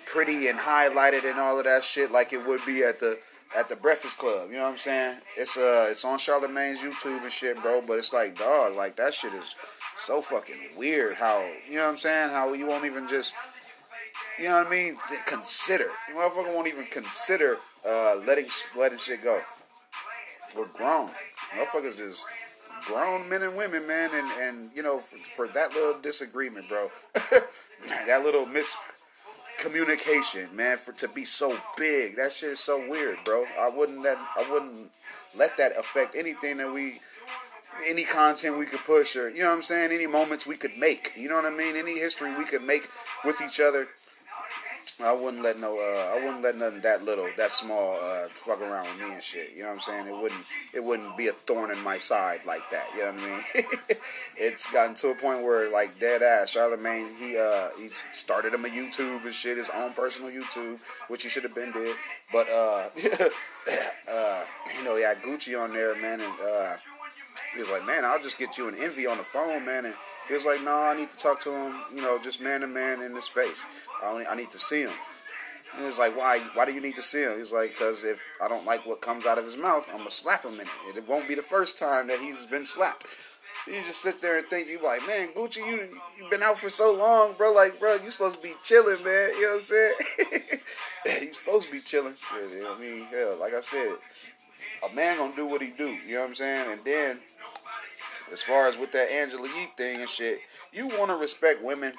[0.06, 3.20] pretty and highlighted and all of that shit like it would be at the
[3.58, 4.50] at the Breakfast Club.
[4.50, 5.20] You know what I'm saying?
[5.38, 7.82] It's uh it's on Charlemagne's YouTube and shit, bro.
[7.88, 9.56] But it's like, dog, like that shit is
[9.96, 11.16] so fucking weird.
[11.16, 12.30] How you know what I'm saying?
[12.30, 13.36] How you won't even just
[14.40, 14.98] you know what I mean?
[15.26, 15.90] Consider.
[16.10, 17.58] You motherfucker won't even consider
[17.88, 19.40] uh, letting letting shit go.
[20.58, 21.10] We're grown.
[21.56, 22.26] Motherfuckers is
[22.86, 26.88] grown men and women, man, and and you know for, for that little disagreement, bro,
[28.08, 33.46] that little miscommunication, man, for to be so big, that shit is so weird, bro.
[33.60, 34.90] I wouldn't let I wouldn't
[35.38, 37.00] let that affect anything that we
[37.86, 39.92] any content we could push or you know what I'm saying?
[39.92, 41.12] Any moments we could make.
[41.16, 41.76] You know what I mean?
[41.76, 42.88] Any history we could make
[43.24, 43.88] with each other
[45.04, 48.60] I wouldn't let no, uh, I wouldn't let nothing that little, that small, uh, fuck
[48.62, 49.52] around with me and shit.
[49.56, 50.08] You know what I'm saying?
[50.08, 52.88] It wouldn't, it wouldn't be a thorn in my side like that.
[52.96, 53.66] You know what I mean?
[54.38, 58.66] it's gotten to a point where, like, dead ass, Charlemagne, he, uh, he started him
[58.66, 61.96] a YouTube and shit, his own personal YouTube, which he should have been did.
[62.34, 62.88] But, uh,
[64.12, 64.44] uh,
[64.80, 66.76] you know, he had Gucci on there, man, and, uh,
[67.54, 69.94] he was like, man, I'll just get you an envy on the phone, man, and
[70.28, 72.68] he was like, no, I need to talk to him, you know, just man to
[72.68, 73.66] man in his face.
[74.04, 74.92] I, only, I need to see him.
[75.74, 76.40] And he was like, why?
[76.54, 77.38] Why do you need to see him?
[77.38, 80.10] He's like, because if I don't like what comes out of his mouth, I'm gonna
[80.10, 80.98] slap him in it.
[80.98, 83.06] It won't be the first time that he's been slapped.
[83.68, 86.70] You just sit there and think, you like, man, Gucci, you you've been out for
[86.70, 87.52] so long, bro.
[87.52, 89.30] Like, bro, you supposed to be chilling, man.
[89.36, 89.94] You know what I'm saying?
[91.28, 92.14] you supposed to be chilling.
[92.34, 93.94] I mean, hell, like I said,
[94.90, 95.90] a man gonna do what he do.
[96.08, 96.72] You know what I'm saying?
[96.72, 97.20] And then
[98.32, 100.40] as far as with that Angela Yee thing and shit,
[100.72, 101.94] you want to respect women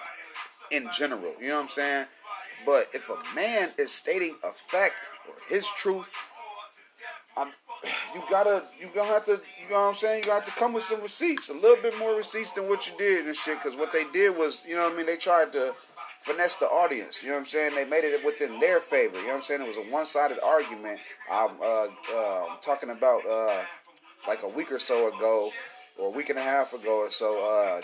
[0.70, 1.32] in general.
[1.40, 2.06] You know what I'm saying?
[2.66, 4.96] But if a man is stating a fact
[5.28, 6.10] or his truth,
[7.36, 7.48] I'm,
[8.14, 10.24] you gotta, you gonna have to, you know what I'm saying?
[10.24, 12.98] You got to come with some receipts, a little bit more receipts than what you
[12.98, 13.58] did and shit.
[13.58, 15.06] Because what they did was, you know what I mean?
[15.06, 15.72] They tried to
[16.20, 17.22] finesse the audience.
[17.22, 17.74] You know what I'm saying?
[17.74, 19.16] They made it within their favor.
[19.16, 19.62] You know what I'm saying?
[19.62, 20.98] It was a one-sided argument.
[21.30, 23.62] I'm uh, uh, talking about uh,
[24.26, 25.50] like a week or so ago
[25.98, 27.80] or a week and a half ago or so, uh,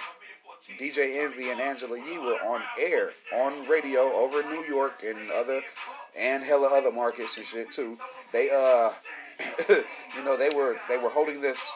[0.79, 5.19] DJ Envy and Angela Yee were on air on radio over in New York and
[5.33, 5.61] other
[6.19, 7.97] and hella other markets and shit too.
[8.33, 8.91] They uh,
[9.69, 11.75] you know, they were they were holding this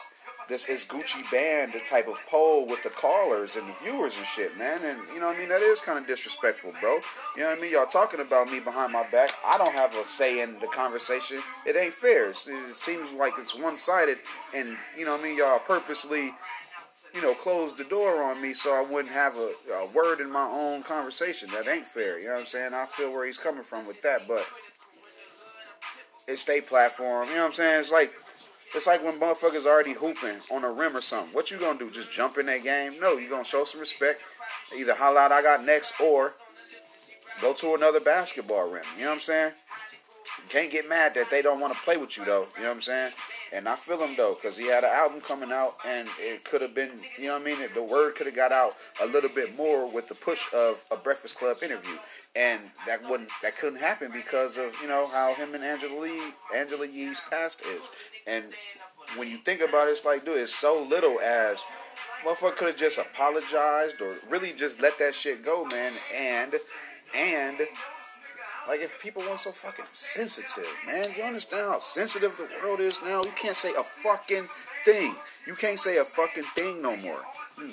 [0.49, 4.25] this is Gucci band the type of poll with the callers and the viewers and
[4.25, 4.79] shit, man.
[4.83, 5.49] And you know what I mean?
[5.49, 6.99] That is kind of disrespectful, bro.
[7.37, 7.71] You know what I mean?
[7.71, 9.29] Y'all talking about me behind my back.
[9.45, 11.39] I don't have a say in the conversation.
[11.67, 12.29] It ain't fair.
[12.29, 14.17] It's, it seems like it's one sided,
[14.55, 15.37] and you know what I mean?
[15.37, 16.31] Y'all purposely.
[17.15, 20.31] You know, closed the door on me so I wouldn't have a, a word in
[20.31, 21.49] my own conversation.
[21.49, 22.19] That ain't fair.
[22.19, 22.75] You know what I'm saying?
[22.75, 24.45] I feel where he's coming from with that, but
[26.27, 27.27] it's state platform.
[27.29, 27.79] You know what I'm saying?
[27.79, 28.13] It's like
[28.75, 31.33] it's like when motherfuckers already hooping on a rim or something.
[31.33, 31.89] What you gonna do?
[31.89, 32.93] Just jump in that game?
[32.99, 34.21] No, you gonna show some respect.
[34.75, 36.33] Either holla out I got next or
[37.41, 38.83] go to another basketball rim.
[38.95, 39.53] You know what I'm saying?
[40.43, 42.45] You can't get mad that they don't want to play with you though.
[42.57, 43.11] You know what I'm saying?
[43.53, 46.61] And I feel him though, because he had an album coming out, and it could
[46.61, 47.57] have been, you know what I mean?
[47.73, 50.97] The word could have got out a little bit more with the push of a
[50.97, 51.97] Breakfast Club interview,
[52.35, 56.33] and that wouldn't, that couldn't happen because of you know how him and Angela Lee,
[56.55, 57.89] Angela Yee's past is,
[58.27, 58.45] and
[59.15, 61.65] when you think about it, it's like, dude, it's so little as
[62.23, 66.53] motherfucker could have just apologized or really just let that shit go, man, and
[67.15, 67.57] and
[68.67, 73.01] like if people weren't so fucking sensitive, man, you understand how sensitive the world is
[73.03, 73.21] now?
[73.25, 74.45] You can't say a fucking
[74.85, 75.15] thing.
[75.47, 77.21] You can't say a fucking thing no more.
[77.57, 77.71] Hmm.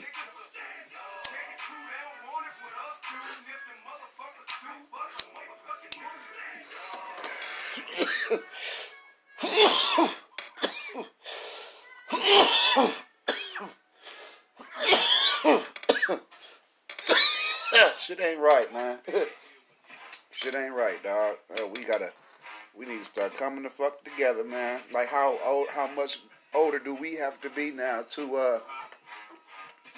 [17.99, 18.99] Shit ain't right, man.
[20.33, 21.37] Shit ain't right, dog.
[21.53, 22.11] Uh, we gotta,
[22.77, 24.81] we need to start coming the fuck together, man.
[24.93, 26.21] Like how old, how much
[26.53, 28.59] older do we have to be now to uh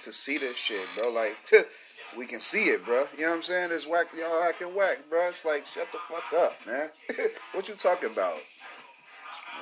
[0.03, 1.11] to see this shit, bro?
[1.11, 1.37] Like
[2.17, 3.05] we can see it, bro.
[3.17, 3.71] You know what I'm saying?
[3.73, 5.29] It's whack, y'all acting whack, bro.
[5.29, 6.89] It's like shut the fuck up, man.
[7.53, 8.37] what you talking about?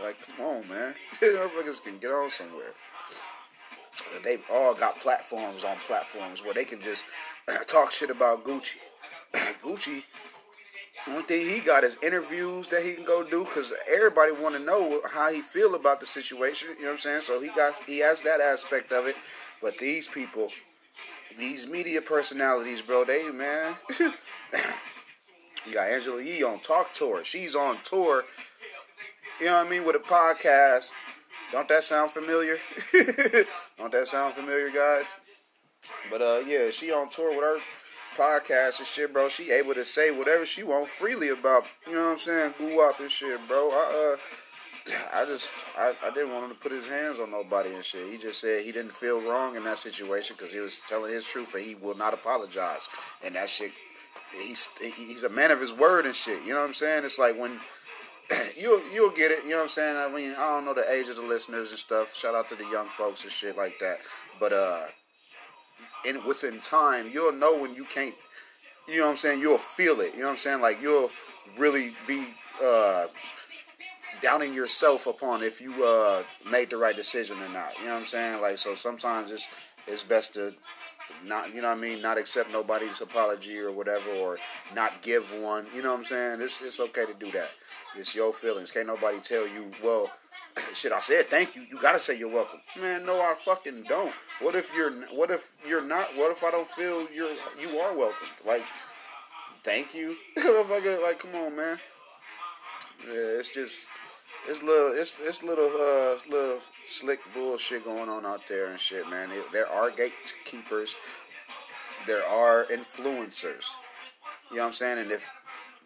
[0.02, 0.94] Like, come on, man.
[1.14, 2.72] Motherfuckers can get on somewhere.
[4.22, 7.04] They've all got platforms on platforms where they can just
[7.66, 8.78] talk shit about Gucci.
[9.32, 10.04] Gucci
[11.06, 14.60] one thing he got is interviews that he can go do because everybody want to
[14.60, 16.70] know how he feel about the situation.
[16.70, 17.20] You know what I'm saying?
[17.20, 19.14] So he got he has that aspect of it.
[19.62, 20.48] But these people,
[21.38, 23.74] these media personalities, bro, they man.
[23.98, 27.24] you got Angela Yee on talk tour.
[27.24, 28.24] She's on tour.
[29.40, 30.92] You know what I mean with a podcast.
[31.52, 32.58] Don't that sound familiar?
[33.78, 35.16] Don't that sound familiar, guys?
[36.10, 37.58] But uh, yeah, she on tour with her
[38.16, 42.04] podcast and shit, bro, she able to say whatever she want freely about, you know
[42.04, 43.70] what I'm saying, boo up and shit, bro.
[43.70, 44.16] I, uh,
[45.14, 48.08] I just, I, I didn't want him to put his hands on nobody and shit.
[48.08, 51.26] He just said he didn't feel wrong in that situation because he was telling his
[51.26, 52.88] truth and he will not apologize.
[53.24, 53.72] And that shit,
[54.38, 56.42] he's he's a man of his word and shit.
[56.44, 57.04] You know what I'm saying?
[57.04, 57.58] It's like when
[58.56, 59.42] you'll you'll get it.
[59.44, 59.96] You know what I'm saying?
[59.96, 62.14] I mean, I don't know the age of the listeners and stuff.
[62.16, 63.98] Shout out to the young folks and shit like that.
[64.38, 64.84] But uh,
[66.04, 68.14] in within time, you'll know when you can't.
[68.88, 69.40] You know what I'm saying?
[69.40, 70.12] You'll feel it.
[70.14, 70.60] You know what I'm saying?
[70.60, 71.10] Like you'll
[71.58, 72.28] really be
[72.62, 73.06] uh
[74.20, 77.78] doubting yourself upon if you uh made the right decision or not.
[77.78, 78.40] You know what I'm saying?
[78.40, 79.48] Like so sometimes it's
[79.86, 80.54] it's best to
[81.24, 84.38] not you know what I mean, not accept nobody's apology or whatever or
[84.74, 85.66] not give one.
[85.74, 86.40] You know what I'm saying?
[86.40, 87.50] It's it's okay to do that.
[87.96, 88.70] It's your feelings.
[88.72, 90.10] Can't nobody tell you, well,
[90.74, 91.62] shit, I said thank you.
[91.62, 92.60] You gotta say you're welcome.
[92.80, 94.12] Man, no, I fucking don't.
[94.40, 97.96] What if you're what if you're not what if I don't feel you're you are
[97.96, 98.28] welcome?
[98.46, 98.64] Like
[99.62, 100.16] thank you.
[100.36, 101.78] like come on man.
[103.06, 103.88] Yeah, it's just
[104.48, 109.08] it's little it's it's little uh little slick bullshit going on out there and shit,
[109.08, 109.28] man.
[109.52, 110.96] There are gatekeepers,
[112.06, 113.74] there are influencers.
[114.50, 114.98] You know what I'm saying?
[114.98, 115.28] And if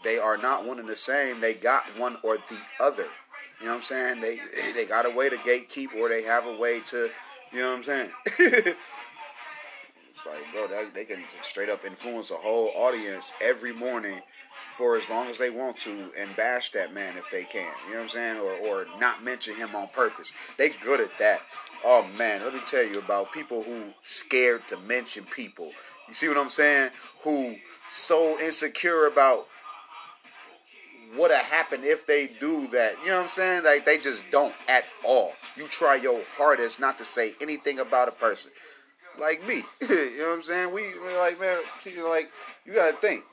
[0.04, 3.06] they are not one and the same, they got one or the other.
[3.60, 4.20] You know what I'm saying?
[4.20, 4.38] They
[4.74, 7.10] they got a way to gatekeep or they have a way to,
[7.52, 8.10] you know what I'm saying?
[8.38, 8.76] it's
[10.26, 14.20] like, bro, they can straight up influence a whole audience every morning
[14.80, 17.70] for as long as they want to and bash that man if they can.
[17.86, 18.40] You know what I'm saying?
[18.40, 20.32] Or or not mention him on purpose.
[20.56, 21.42] They good at that.
[21.84, 25.70] Oh man, let me tell you about people who scared to mention people.
[26.08, 26.92] You see what I'm saying?
[27.24, 27.56] Who
[27.90, 29.48] so insecure about
[31.14, 32.94] what have happened if they do that.
[33.02, 33.64] You know what I'm saying?
[33.64, 35.32] Like they just don't at all.
[35.56, 38.50] You try your hardest not to say anything about a person.
[39.20, 39.56] Like me.
[39.82, 40.72] you know what I'm saying?
[40.72, 40.84] We
[41.18, 41.58] like man,
[42.02, 42.30] like
[42.64, 43.24] you gotta think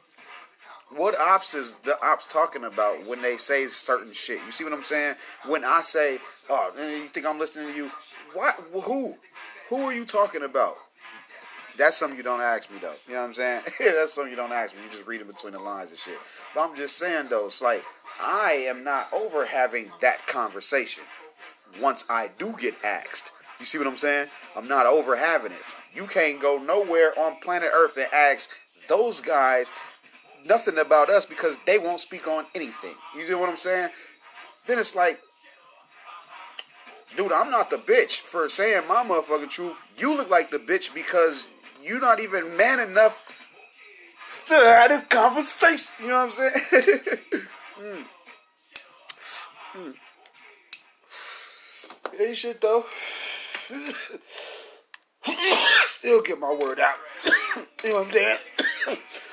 [0.95, 4.39] what ops is the ops talking about when they say certain shit?
[4.45, 5.15] You see what I'm saying?
[5.45, 6.19] When I say,
[6.49, 7.91] "Oh, you think I'm listening to you?"
[8.33, 8.55] What?
[8.71, 9.15] Who?
[9.69, 10.77] Who are you talking about?
[11.77, 12.93] That's something you don't ask me though.
[13.07, 13.61] You know what I'm saying?
[13.79, 14.81] That's something you don't ask me.
[14.83, 16.17] You just read in between the lines and shit.
[16.55, 17.83] But I'm just saying though, it's like
[18.19, 21.03] I am not over having that conversation.
[21.81, 24.27] Once I do get asked, you see what I'm saying?
[24.55, 25.61] I'm not over having it.
[25.93, 28.49] You can't go nowhere on planet Earth and ask
[28.87, 29.71] those guys
[30.47, 32.95] nothing about us because they won't speak on anything.
[33.15, 33.89] You see what I'm saying?
[34.65, 35.19] Then it's like,
[37.15, 39.83] dude, I'm not the bitch for saying my motherfucking truth.
[39.97, 41.47] You look like the bitch because
[41.83, 43.23] you're not even man enough
[44.47, 45.93] to have this conversation.
[46.01, 46.53] You know what I'm saying?
[47.79, 48.03] mm.
[49.73, 49.93] Mm.
[52.17, 52.85] Hey, shit though.
[55.85, 56.95] Still get my word out.
[57.83, 58.37] you know what I'm saying?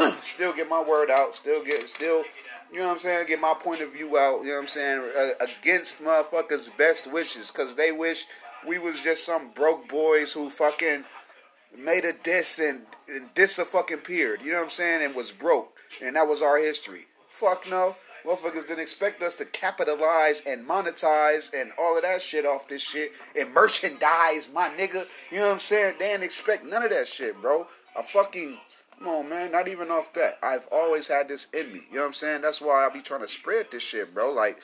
[0.20, 2.24] still get my word out, still get, still,
[2.72, 4.66] you know what I'm saying, get my point of view out, you know what I'm
[4.68, 8.26] saying, uh, against motherfuckers' best wishes, because they wish
[8.66, 11.04] we was just some broke boys who fucking
[11.76, 15.14] made a diss and, and diss a fucking peered, you know what I'm saying, and
[15.14, 17.06] was broke, and that was our history.
[17.28, 17.96] Fuck no.
[18.24, 22.82] Motherfuckers didn't expect us to capitalize and monetize and all of that shit off this
[22.82, 25.06] shit and merchandise, my nigga.
[25.30, 25.94] You know what I'm saying?
[25.98, 27.66] They didn't expect none of that shit, bro.
[27.96, 28.58] A fucking
[29.00, 29.50] Come on, man.
[29.50, 30.38] Not even off that.
[30.42, 31.80] I've always had this in me.
[31.88, 32.42] You know what I'm saying?
[32.42, 34.30] That's why I be trying to spread this shit, bro.
[34.30, 34.60] Like,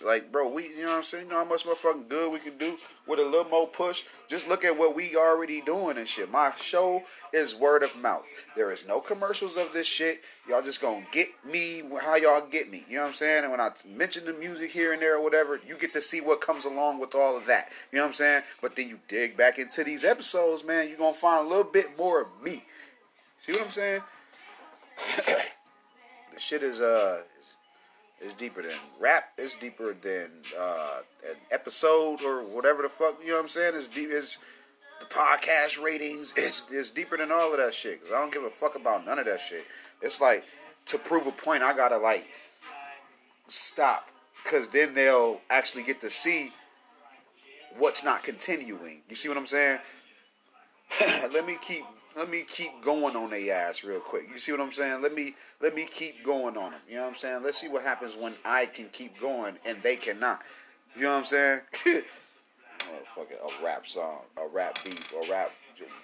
[0.00, 1.24] like, bro, we, you know what I'm saying?
[1.24, 2.76] You know how much motherfucking good we can do
[3.08, 4.04] with a little more push?
[4.28, 6.30] Just look at what we already doing and shit.
[6.30, 7.02] My show
[7.34, 8.26] is word of mouth.
[8.54, 10.20] There is no commercials of this shit.
[10.48, 12.84] Y'all just gonna get me how y'all get me.
[12.88, 13.42] You know what I'm saying?
[13.42, 16.20] And when I mention the music here and there or whatever, you get to see
[16.20, 17.70] what comes along with all of that.
[17.90, 18.42] You know what I'm saying?
[18.62, 21.98] But then you dig back into these episodes, man, you're gonna find a little bit
[21.98, 22.62] more of me.
[23.40, 24.02] See what I'm saying?
[26.34, 27.22] the shit is uh
[28.20, 29.32] is, deeper than rap.
[29.38, 33.18] It's deeper than uh, an episode or whatever the fuck.
[33.22, 33.72] You know what I'm saying?
[33.74, 34.10] It's deep.
[34.12, 34.36] It's
[35.00, 36.34] the podcast ratings.
[36.36, 38.02] It's it's deeper than all of that shit.
[38.02, 39.64] Cause I don't give a fuck about none of that shit.
[40.02, 40.44] It's like
[40.86, 42.28] to prove a point, I gotta like
[43.48, 44.10] stop.
[44.44, 46.52] Cause then they'll actually get to see
[47.78, 49.00] what's not continuing.
[49.08, 49.78] You see what I'm saying?
[51.32, 51.84] Let me keep
[52.16, 54.28] let me keep going on their ass real quick.
[54.30, 55.02] You see what I'm saying?
[55.02, 56.80] Let me let me keep going on them.
[56.88, 57.42] You know what I'm saying?
[57.42, 60.42] Let's see what happens when I can keep going and they cannot.
[60.96, 61.60] You know what I'm saying?
[63.04, 65.50] fuck it, a rap song, a rap beef, a rap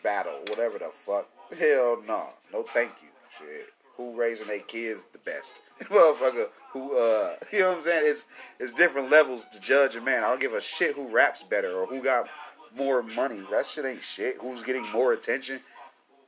[0.03, 1.29] battle, whatever the fuck.
[1.59, 3.09] Hell no, no, thank you.
[3.39, 5.63] Shit, who raising their kids the best?
[5.85, 8.03] Motherfucker, who uh, you know what I'm saying?
[8.05, 8.27] It's
[8.59, 10.25] it's different levels to judge a man.
[10.25, 12.29] I don't give a shit who raps better or who got
[12.77, 13.41] more money.
[13.51, 14.37] That shit ain't shit.
[14.41, 15.61] Who's getting more attention?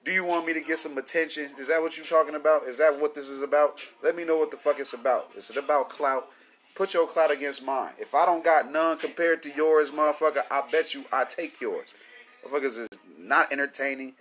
[0.09, 1.51] Do you want me to get some attention?
[1.59, 2.63] Is that what you're talking about?
[2.63, 3.79] Is that what this is about?
[4.03, 5.29] Let me know what the fuck it's about.
[5.37, 6.31] Is it about clout?
[6.75, 7.93] Put your clout against mine.
[7.99, 11.95] If I don't got none compared to yours, motherfucker, I bet you I take yours.
[12.43, 14.15] Motherfuckers is not entertaining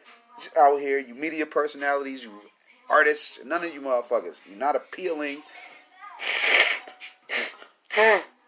[0.59, 0.99] out here.
[0.99, 2.31] You media personalities, you
[2.89, 4.45] artists, none of you motherfuckers.
[4.45, 5.41] You're not appealing.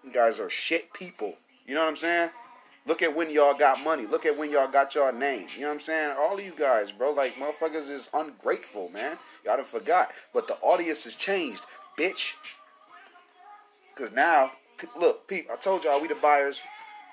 [0.04, 1.36] You guys are shit people.
[1.66, 2.32] You know what I'm saying?
[2.90, 4.08] Look at when y'all got money.
[4.08, 5.46] Look at when y'all got y'all name.
[5.54, 6.16] You know what I'm saying?
[6.18, 9.16] All of you guys, bro, like motherfuckers is ungrateful, man.
[9.46, 10.12] Y'all done forgot.
[10.34, 12.34] But the audience has changed, bitch.
[13.94, 14.54] Cause now,
[15.00, 16.64] look, Pete, I told y'all we the buyers,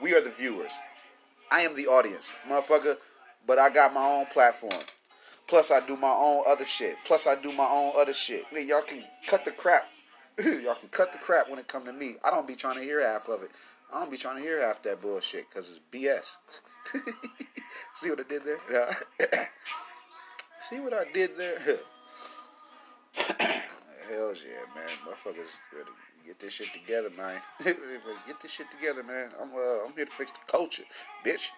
[0.01, 0.79] we are the viewers.
[1.53, 2.97] I am the audience, motherfucker.
[3.47, 4.83] But I got my own platform.
[5.47, 6.97] Plus, I do my own other shit.
[7.05, 8.51] Plus, I do my own other shit.
[8.51, 9.87] Man, y'all can cut the crap.
[10.43, 12.15] y'all can cut the crap when it come to me.
[12.25, 13.51] I don't be trying to hear half of it.
[13.93, 16.37] I don't be trying to hear half that bullshit because it's BS.
[17.93, 18.91] See what I did there?
[20.61, 21.59] See what I did there?
[23.17, 24.89] Hell yeah, man.
[25.07, 25.91] Motherfuckers ready
[26.27, 27.41] get this shit together, man.
[27.65, 29.31] get this shit together, man.
[29.41, 30.83] I'm uh, I'm here to fix the culture,
[31.25, 31.51] bitch.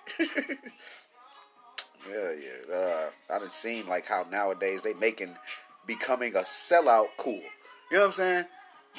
[2.09, 2.75] yeah, yeah.
[2.75, 5.35] Uh, I done seen like how nowadays they making
[5.87, 7.41] becoming a sellout cool.
[7.91, 8.45] You know what I'm saying?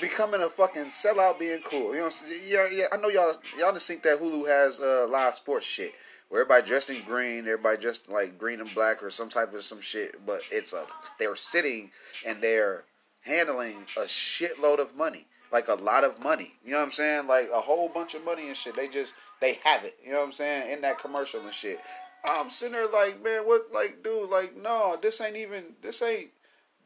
[0.02, 1.93] Becoming a fucking sellout being cool.
[1.93, 2.10] You know,
[2.45, 2.86] yeah, yeah.
[2.91, 5.93] I know y'all y'all done think that Hulu has uh, live sports shit
[6.30, 9.63] where everybody dressed in green, everybody dressed like green and black or some type of
[9.63, 10.25] some shit.
[10.25, 10.86] But it's a
[11.17, 11.91] they're sitting
[12.25, 12.86] and they're
[13.21, 16.54] handling a shitload of money, like a lot of money.
[16.63, 17.28] You know what I'm saying?
[17.28, 18.75] Like a whole bunch of money and shit.
[18.75, 19.97] They just they have it.
[20.04, 20.71] You know what I'm saying?
[20.71, 21.80] In that commercial and shit.
[22.23, 23.71] I'm sitting there like, man, what?
[23.73, 25.63] Like, dude, like, no, this ain't even.
[25.82, 26.30] This ain't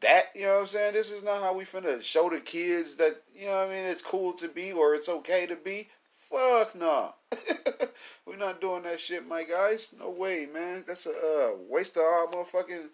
[0.04, 0.92] that, you know what I'm saying?
[0.94, 4.02] This is not how we finna show the kids that, you know I mean, it's
[4.02, 5.88] cool to be or it's okay to be.
[6.12, 7.14] Fuck no.
[8.26, 9.94] We're not doing that shit, my guys.
[9.98, 10.84] No way, man.
[10.86, 12.88] That's a uh, waste of our motherfucking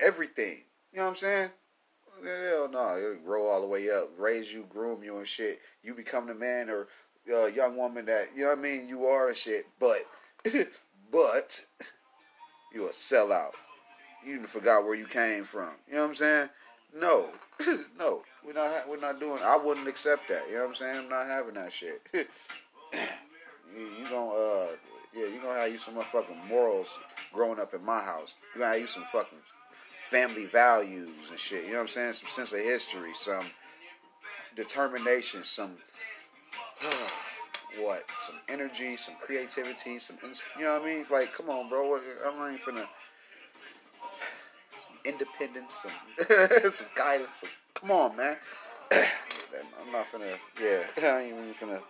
[0.00, 0.62] everything.
[0.92, 1.50] You know what I'm saying?
[2.24, 2.96] Hell no.
[2.98, 5.60] It'll grow all the way up, raise you, groom you and shit.
[5.82, 6.88] You become the man or
[7.32, 9.66] uh, young woman that, you know what I mean, you are and shit.
[9.78, 10.06] But,
[11.10, 11.66] but,
[12.72, 13.52] you a sellout
[14.24, 15.70] you forgot where you came from.
[15.88, 16.48] You know what I'm saying?
[16.98, 17.28] No,
[17.98, 18.88] no, we're not.
[18.88, 19.40] We're not doing.
[19.42, 20.42] I wouldn't accept that.
[20.48, 20.98] You know what I'm saying?
[20.98, 22.00] I'm not having that shit.
[22.14, 22.26] you,
[23.76, 24.66] you gonna, uh,
[25.14, 26.98] yeah, you gonna have you some motherfucking morals
[27.32, 28.36] growing up in my house.
[28.54, 29.38] You gonna have you some fucking
[30.02, 31.64] family values and shit.
[31.64, 32.12] You know what I'm saying?
[32.12, 33.46] Some sense of history, some
[34.54, 35.72] determination, some
[37.80, 40.16] what, some energy, some creativity, some.
[40.58, 41.00] You know what I mean?
[41.00, 41.88] It's like, come on, bro.
[41.88, 42.86] What, I'm not even finna
[45.04, 46.30] independence, some
[46.70, 47.36] some guidance.
[47.36, 48.36] Some, come on, man.
[48.92, 50.36] I'm not gonna.
[50.60, 51.80] Yeah, I ain't even gonna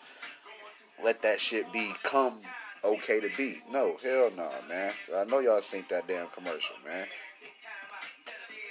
[1.02, 2.34] let that shit become
[2.84, 3.62] okay to be.
[3.70, 4.92] No, hell no, nah, man.
[5.14, 7.06] I know y'all seen that damn commercial, man.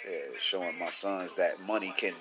[0.09, 2.13] Yeah, showing my sons that money can,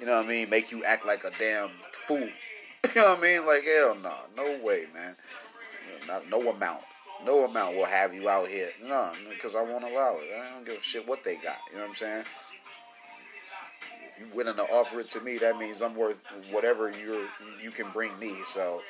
[0.00, 2.18] you know what I mean, make you act like a damn fool.
[2.94, 3.46] you know what I mean?
[3.46, 5.14] Like hell no, nah, no way, man.
[6.06, 6.80] Not no amount
[7.24, 8.70] no amount will have you out here.
[8.86, 10.28] No, because I won't allow it.
[10.34, 11.58] I don't give a shit what they got.
[11.70, 12.24] You know what I'm saying?
[14.10, 17.28] If you're willing to offer it to me, that means I'm worth whatever you
[17.62, 18.36] you can bring me.
[18.44, 18.82] So,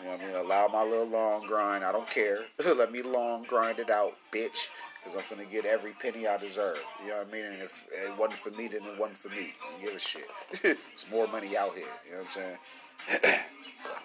[0.00, 0.36] you know what I mean?
[0.36, 1.84] Allow my little long grind.
[1.84, 2.38] I don't care.
[2.64, 4.68] Let me long grind it out, bitch.
[5.02, 6.82] Because I'm gonna get every penny I deserve.
[7.02, 7.44] You know what I mean?
[7.44, 9.52] And if it wasn't for me, then it wasn't for me.
[9.62, 10.28] I don't give a shit.
[10.92, 11.84] It's more money out here.
[12.06, 13.40] You know what I'm saying?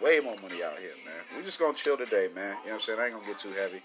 [0.01, 1.15] Way more money out here, man.
[1.35, 2.35] We just gonna chill today, man.
[2.35, 2.99] You know what I'm saying?
[2.99, 3.81] I ain't gonna get too heavy.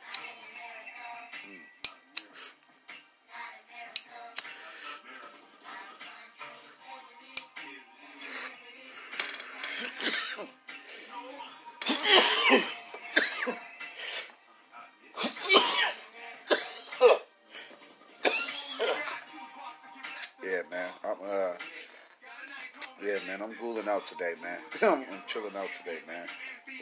[24.04, 24.58] Out today, man.
[25.10, 26.26] I'm chilling out today, man.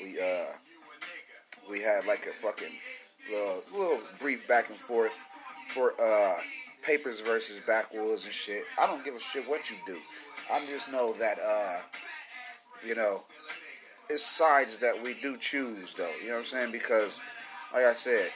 [0.03, 0.53] We uh
[1.71, 2.73] we had like a fucking
[3.31, 5.17] little, little brief back and forth
[5.69, 6.35] for uh
[6.83, 8.65] papers versus backwoods and shit.
[8.79, 9.99] I don't give a shit what you do.
[10.53, 11.81] I just know that uh
[12.87, 13.21] you know
[14.11, 16.11] it's sides that we do choose though.
[16.21, 16.73] You know what I'm saying?
[16.73, 17.23] Because
[17.73, 18.31] like I said,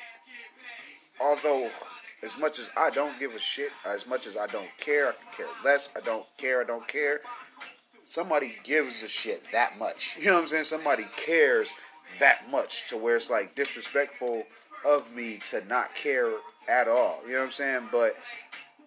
[1.21, 1.71] although
[2.23, 5.13] as much as I don't give a shit, as much as I don't care, I
[5.37, 7.21] care less, I don't care, I don't care
[8.07, 10.17] somebody gives a shit that much.
[10.19, 10.65] You know what I'm saying?
[10.65, 11.75] Somebody cares
[12.19, 14.45] that much to where it's like disrespectful
[14.87, 16.31] of me to not care
[16.69, 17.21] at all.
[17.27, 17.83] You know what I'm saying?
[17.93, 18.17] But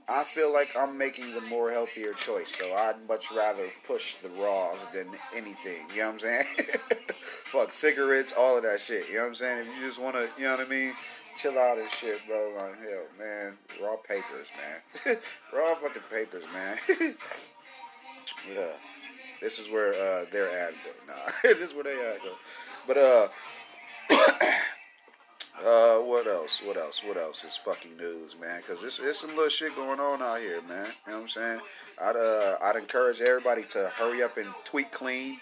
[0.07, 2.55] I feel like I'm making the more healthier choice.
[2.55, 5.85] So I'd much rather push the raws than anything.
[5.93, 6.45] You know what I'm saying?
[7.21, 9.07] Fuck cigarettes, all of that shit.
[9.09, 9.59] You know what I'm saying?
[9.59, 10.93] If you just want to, you know what I mean?
[11.39, 12.51] chill out and shit, bro.
[12.57, 15.17] Like, hell, man, raw papers, man.
[15.53, 16.77] raw fucking papers, man.
[18.53, 18.71] yeah.
[19.41, 20.73] This is where uh, they're at.
[21.07, 21.13] Nah,
[21.43, 22.21] this is where they at.
[22.23, 22.37] Though.
[22.87, 23.27] But uh,
[25.65, 26.61] uh, what else?
[26.61, 27.03] What else?
[27.03, 28.61] What else is fucking news, man?
[28.61, 30.87] Because there's, there's some little shit going on out here, man.
[31.05, 31.59] You know what I'm saying?
[32.01, 35.37] I'd uh, I'd encourage everybody to hurry up and tweet clean.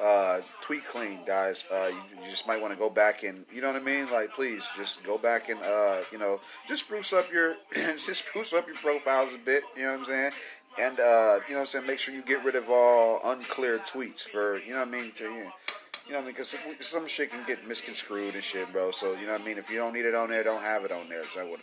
[0.00, 1.64] Uh, tweet clean, guys.
[1.72, 4.10] Uh, you, you just might want to go back and, you know what I mean?
[4.10, 8.52] Like, please, just go back and, uh, you know, just spruce up your, just spruce
[8.52, 9.62] up your profiles a bit.
[9.74, 10.32] You know what I'm saying?
[10.78, 13.78] And uh, you know what I'm saying, make sure you get rid of all unclear
[13.78, 15.12] tweets for you know what I mean.
[15.16, 15.50] To, you know
[16.08, 18.90] what I mean, because some shit can get misconstrued and shit, bro.
[18.90, 19.58] So you know what I mean.
[19.58, 21.24] If you don't need it on there, don't have it on there.
[21.24, 21.56] So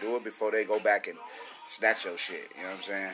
[0.00, 1.18] do it before they go back and
[1.66, 2.48] snatch your shit.
[2.56, 3.12] You know what I'm saying?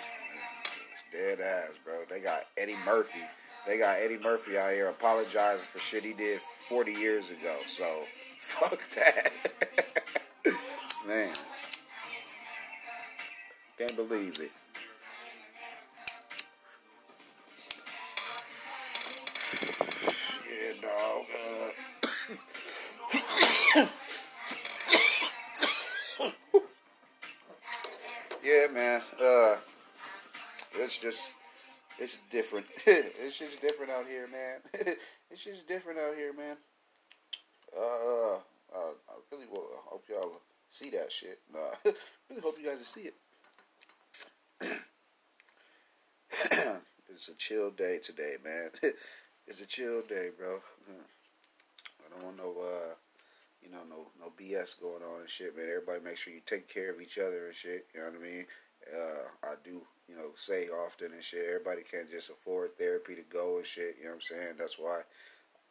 [0.92, 2.00] It's dead ass, bro.
[2.09, 3.20] They got Eddie Murphy.
[3.66, 7.57] They got Eddie Murphy out here apologizing for shit he did 40 years ago.
[7.64, 8.04] So
[8.38, 9.32] fuck that,
[11.07, 11.32] man.
[13.78, 14.52] Can't believe it.
[29.27, 29.57] Uh,
[30.79, 31.33] it's just,
[31.99, 32.66] it's different.
[32.87, 34.61] it's just different out here, man.
[35.31, 36.57] it's just different out here, man.
[37.77, 41.41] Uh, uh, I really will, hope y'all see that shit.
[41.53, 41.59] Nah,
[42.31, 43.14] really hope you guys see it.
[47.11, 48.70] it's a chill day today, man.
[49.47, 50.61] it's a chill day, bro.
[52.01, 52.95] I don't want no, uh,
[53.61, 55.66] you know, no no BS going on and shit, man.
[55.68, 57.87] Everybody make sure you take care of each other and shit.
[57.93, 58.47] You know what I mean?
[58.95, 61.47] Uh, I do, you know, say often and shit.
[61.47, 63.97] Everybody can't just afford therapy to go and shit.
[63.99, 64.53] You know what I'm saying?
[64.59, 65.03] That's why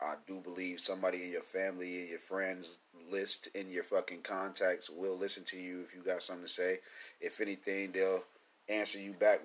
[0.01, 4.89] I do believe somebody in your family, in your friends list, in your fucking contacts
[4.89, 6.79] will listen to you if you got something to say.
[7.21, 8.23] If anything, they'll
[8.67, 9.41] answer you back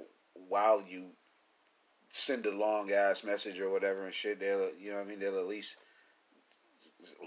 [0.49, 1.07] while you
[2.11, 4.41] send a long ass message or whatever and shit.
[4.41, 5.21] They'll, you know what I mean?
[5.21, 5.77] They'll at least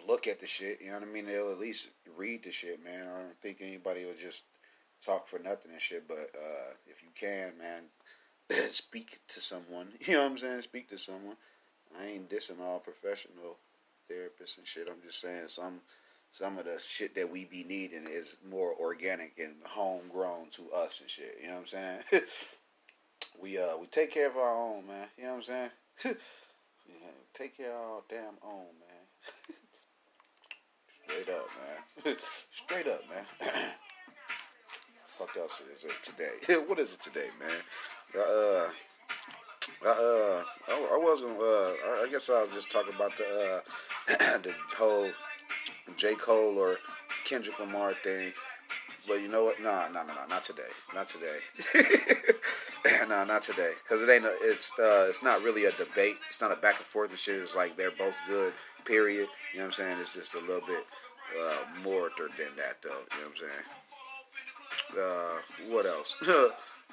[0.07, 0.81] look at the shit.
[0.81, 1.25] You know what I mean?
[1.25, 3.07] They'll at least read the shit, man.
[3.07, 4.43] I don't think anybody will just
[5.03, 6.07] talk for nothing and shit.
[6.07, 7.83] But uh, if you can, man,
[8.69, 9.89] speak to someone.
[10.07, 10.61] You know what I'm saying?
[10.61, 11.35] Speak to someone.
[11.99, 13.57] I ain't dissing all professional
[14.11, 14.87] therapists and shit.
[14.89, 15.81] I'm just saying some
[16.31, 21.01] some of the shit that we be needing is more organic and homegrown to us
[21.01, 21.37] and shit.
[21.39, 21.99] You know what I'm saying?
[23.41, 25.07] we uh we take care of our own, man.
[25.17, 25.69] You know what I'm
[26.03, 26.15] saying?
[27.33, 29.57] take care of our damn own, man.
[31.05, 31.47] Straight up,
[32.05, 32.15] man.
[32.51, 33.53] Straight up, man.
[35.17, 36.63] Fuck else is it today?
[36.67, 37.51] what is it today, man?
[38.15, 38.67] Uh,
[39.85, 41.33] uh, uh, I, I was gonna.
[41.35, 43.61] Uh, I guess I'll just talk about the
[44.09, 45.09] uh, the whole
[45.97, 46.77] J Cole or
[47.25, 48.33] Kendrick Lamar thing.
[49.07, 49.61] But you know what?
[49.61, 50.63] Nah, nah, nah, nah, not today.
[50.95, 51.37] Not today.
[53.07, 53.73] nah, not today.
[53.87, 54.25] Cause it ain't.
[54.25, 56.15] A, it's uh, it's not really a debate.
[56.27, 57.39] It's not a back and forth and shit.
[57.39, 58.53] It's like they're both good.
[58.83, 59.27] Period.
[59.51, 59.97] You know what I'm saying?
[59.99, 60.83] It's just a little bit
[61.39, 62.89] uh, more than that, though.
[62.89, 63.63] You know what I'm saying?
[64.97, 65.37] Uh,
[65.69, 66.15] what else?
[66.27, 66.51] you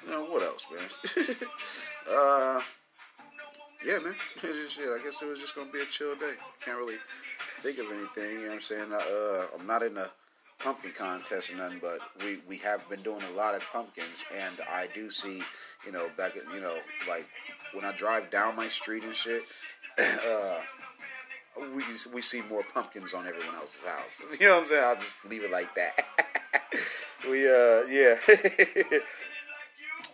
[0.09, 1.27] know what else, man?
[2.11, 2.61] uh,
[3.85, 4.13] yeah, man.
[4.43, 6.33] I guess it was just gonna be a chill day.
[6.63, 6.97] Can't really
[7.57, 8.33] think of anything.
[8.33, 8.91] You know what I'm saying?
[8.91, 10.07] Uh, I'm not in a
[10.63, 14.55] pumpkin contest or nothing, but we, we have been doing a lot of pumpkins, and
[14.71, 15.41] I do see,
[15.85, 16.77] you know, back at, you know,
[17.09, 17.27] like
[17.73, 19.41] when I drive down my street and shit,
[19.99, 20.59] uh,
[21.59, 21.83] we
[22.13, 24.21] we see more pumpkins on everyone else's house.
[24.39, 24.83] You know what I'm saying?
[24.83, 26.05] I'll just leave it like that.
[27.29, 28.15] we uh yeah.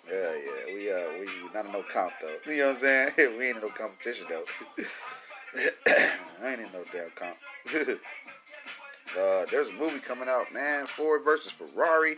[0.10, 2.34] Yeah, yeah, we uh, we not in no comp though.
[2.50, 3.38] You know what I'm saying?
[3.38, 4.44] we ain't in no competition though.
[6.44, 7.36] I ain't in no damn comp.
[9.20, 10.86] uh, there's a movie coming out, man.
[10.86, 12.16] Ford versus Ferrari.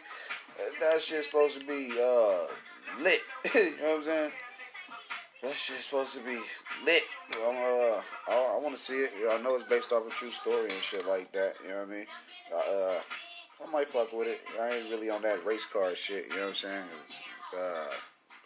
[0.79, 2.45] That shit's supposed to be uh
[3.01, 3.21] lit.
[3.55, 4.31] you know what I'm saying?
[5.41, 6.37] That shit's supposed to be
[6.85, 7.03] lit.
[7.47, 9.11] I'm, uh, I, I want to see it.
[9.31, 11.55] I know it's based off a true story and shit like that.
[11.63, 12.05] You know what I mean?
[12.53, 12.99] Uh,
[13.65, 14.41] I might fuck with it.
[14.59, 16.25] I ain't really on that race car shit.
[16.29, 16.83] You know what I'm saying?
[17.57, 17.85] uh,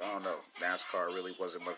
[0.04, 0.36] I don't know.
[0.62, 1.74] NASCAR really wasn't my.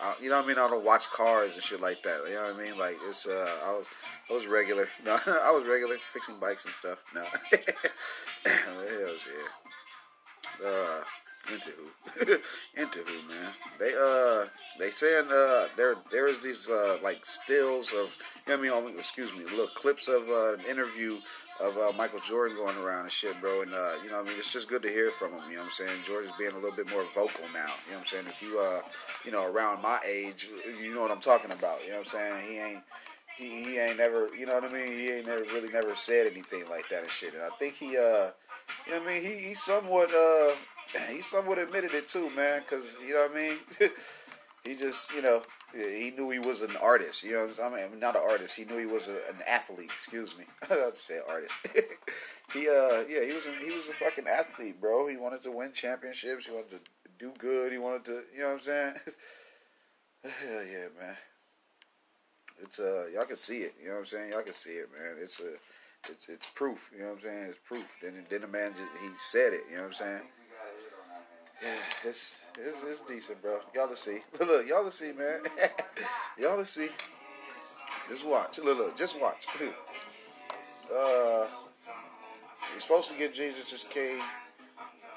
[0.00, 0.58] Uh, you know what I mean?
[0.58, 2.20] I don't watch cars and shit like that.
[2.28, 2.78] You know what I mean?
[2.78, 3.26] Like it's.
[3.26, 3.88] Uh, I was.
[4.30, 4.86] I was regular.
[5.04, 7.02] No, I was regular fixing bikes and stuff.
[7.14, 7.22] No.
[8.50, 10.66] Hells yeah.
[10.66, 11.04] Uh,
[11.52, 12.36] into who?
[12.80, 13.50] into who, man?
[13.78, 14.46] They uh,
[14.78, 18.16] they saying uh, there there is these uh like stills of.
[18.46, 18.98] You know what I mean?
[18.98, 21.16] Excuse me, little clips of uh, an interview
[21.60, 23.62] of uh, Michael Jordan going around and shit, bro.
[23.62, 25.40] And uh, you know, I mean, it's just good to hear from him.
[25.48, 26.02] You know what I'm saying?
[26.04, 27.72] Jordan's being a little bit more vocal now.
[27.86, 28.26] You know what I'm saying?
[28.26, 28.80] If you uh,
[29.24, 30.48] you know, around my age,
[30.82, 31.82] you know what I'm talking about.
[31.84, 32.48] You know what I'm saying?
[32.48, 32.82] He ain't
[33.36, 34.86] he, he ain't never, you know what I mean?
[34.86, 37.34] He ain't never really never said anything like that and shit.
[37.34, 38.30] And I think he, uh,
[38.86, 39.22] you know what I mean?
[39.22, 40.54] He, he somewhat, uh,
[41.10, 42.62] he somewhat admitted it too, man.
[42.68, 43.56] Cause you know what I mean?
[44.64, 45.42] he just, you know,
[45.74, 47.24] he knew he was an artist.
[47.24, 48.56] You know, I mean, not an artist.
[48.56, 49.90] He knew he was a, an athlete.
[49.90, 51.54] Excuse me, I to say artist.
[52.52, 55.06] he, uh, yeah, he was, a, he was a fucking athlete, bro.
[55.08, 56.46] He wanted to win championships.
[56.46, 56.80] He wanted to
[57.18, 57.72] do good.
[57.72, 58.94] He wanted to, you know what I'm saying?
[60.24, 61.16] Hell yeah, man.
[62.62, 63.74] It's uh, y'all can see it.
[63.80, 64.30] You know what I'm saying?
[64.30, 65.16] Y'all can see it, man.
[65.20, 65.54] It's a,
[66.10, 66.90] it's it's proof.
[66.94, 67.44] You know what I'm saying?
[67.48, 67.96] It's proof.
[68.00, 69.62] Then then the man just, he said it.
[69.68, 70.22] You know what I'm saying?
[72.04, 73.58] It's it's it's decent, bro.
[73.74, 74.18] Y'all to see.
[74.40, 75.40] Look, y'all to see, man.
[76.38, 76.88] y'all to see.
[78.08, 78.58] Just watch.
[78.58, 79.46] Look, look, just watch.
[79.62, 81.46] uh,
[82.72, 84.20] you're supposed to get Jesus is King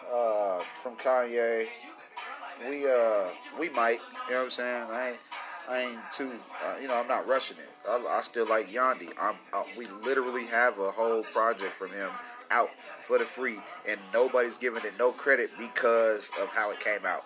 [0.09, 1.67] uh, from Kanye.
[2.67, 3.25] We uh
[3.59, 3.99] we might.
[4.27, 4.85] You know what I'm saying?
[4.89, 5.17] I ain't
[5.69, 6.31] I ain't too.
[6.63, 7.89] Uh, you know, I'm not rushing it.
[7.89, 9.11] I, I still like Yandhi.
[9.19, 9.35] I'm.
[9.51, 12.09] Uh, we literally have a whole project from him
[12.51, 12.69] out
[13.03, 17.23] for the free, and nobody's giving it no credit because of how it came out.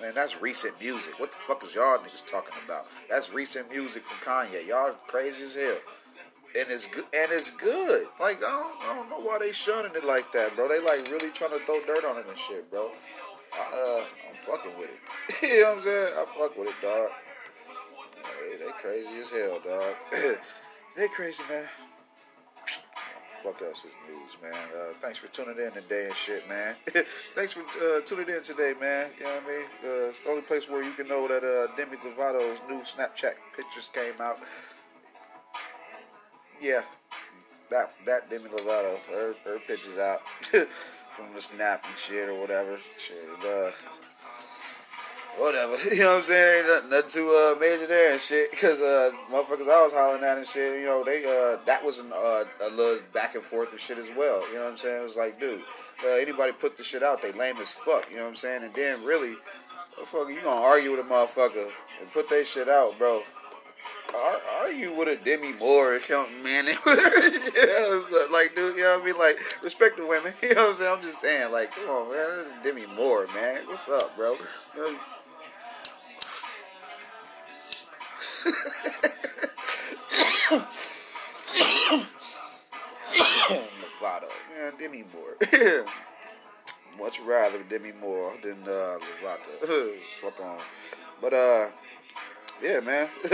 [0.00, 1.18] Man, that's recent music.
[1.20, 2.86] What the fuck is y'all niggas talking about?
[3.08, 4.66] That's recent music from Kanye.
[4.66, 5.76] Y'all crazy as hell.
[6.58, 7.04] And it's good.
[7.16, 8.06] And it's good.
[8.20, 10.68] Like I don't, I don't know why they shunning it like that, bro.
[10.68, 12.90] They like really trying to throw dirt on it and shit, bro.
[13.56, 15.42] Uh, I'm fucking with it.
[15.42, 16.12] you know what I'm saying?
[16.18, 17.08] I fuck with it, dog.
[18.16, 19.94] Hey, they crazy as hell, dog.
[20.96, 21.68] they crazy, man
[23.44, 24.54] fuck else is news, man.
[24.74, 26.74] Uh, thanks for tuning in today and shit, man.
[27.34, 29.10] thanks for uh, tuning in today, man.
[29.18, 29.66] You know what I mean?
[29.84, 33.34] Uh, it's the only place where you can know that uh, Demi Lovato's new Snapchat
[33.54, 34.38] pictures came out.
[36.58, 36.80] Yeah,
[37.70, 42.78] that that Demi Lovato, her her pictures out from the snap and shit or whatever.
[42.96, 43.70] Shit, uh,
[45.38, 45.76] whatever.
[45.94, 46.66] You know what I'm saying?
[46.66, 48.52] Ain't nothing, too uh, major there and shit.
[48.52, 50.80] Cause uh, motherfuckers I was hollering at and shit.
[50.80, 53.98] You know, they uh, that was an, uh, a little back and forth and shit
[53.98, 54.46] as well.
[54.48, 55.00] You know what I'm saying?
[55.00, 55.62] It was like, dude,
[56.04, 58.10] uh, anybody put the shit out, they lame as fuck.
[58.10, 58.64] You know what I'm saying?
[58.64, 59.34] And then really,
[59.96, 61.70] motherfucker, you gonna argue with a motherfucker
[62.00, 63.22] and put that shit out, bro?
[64.62, 66.66] Are, you with a Demi Moore or something, man?
[66.86, 69.18] like, dude, you know what I mean?
[69.18, 70.32] Like, respect the women.
[70.42, 70.92] You know what I'm saying?
[70.92, 72.46] I'm just saying, like, come on, man.
[72.62, 73.62] Demi Moore, man.
[73.66, 74.36] What's up, bro?
[74.76, 74.98] You know,
[83.80, 85.36] Lovato, man, Demi Moore.
[86.98, 89.96] Much rather Demi Moore than uh, Lovato.
[90.20, 90.58] Fuck on.
[91.22, 91.68] But uh,
[92.62, 93.08] yeah, man,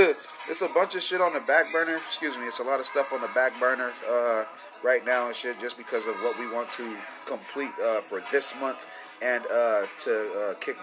[0.49, 1.97] it's a bunch of shit on the back burner.
[1.97, 4.45] Excuse me, it's a lot of stuff on the back burner uh,
[4.83, 6.97] right now and shit, just because of what we want to
[7.27, 8.87] complete uh, for this month
[9.23, 10.77] and uh, to uh, kick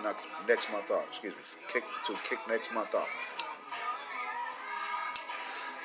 [0.48, 1.08] next month off.
[1.08, 3.47] Excuse me, kick to kick next month off.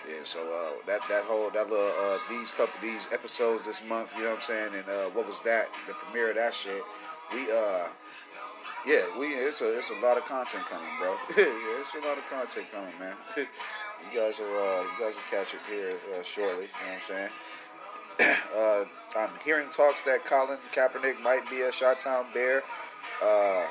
[0.09, 4.15] Yeah, so uh, that that whole that little uh, these couple these episodes this month,
[4.17, 5.69] you know what I'm saying, and uh, what was that?
[5.87, 6.83] The premiere of that shit.
[7.33, 7.89] We uh,
[8.85, 11.17] yeah, we it's a it's a lot of content coming, bro.
[11.37, 13.15] yeah, it's a lot of content coming, man.
[13.37, 16.65] you guys are uh, you guys will catch it here uh, shortly.
[16.65, 17.31] You know what I'm saying?
[18.57, 18.85] uh,
[19.17, 22.63] I'm hearing talks that Colin Kaepernick might be a Chi-Town Bear.
[23.23, 23.65] Uh,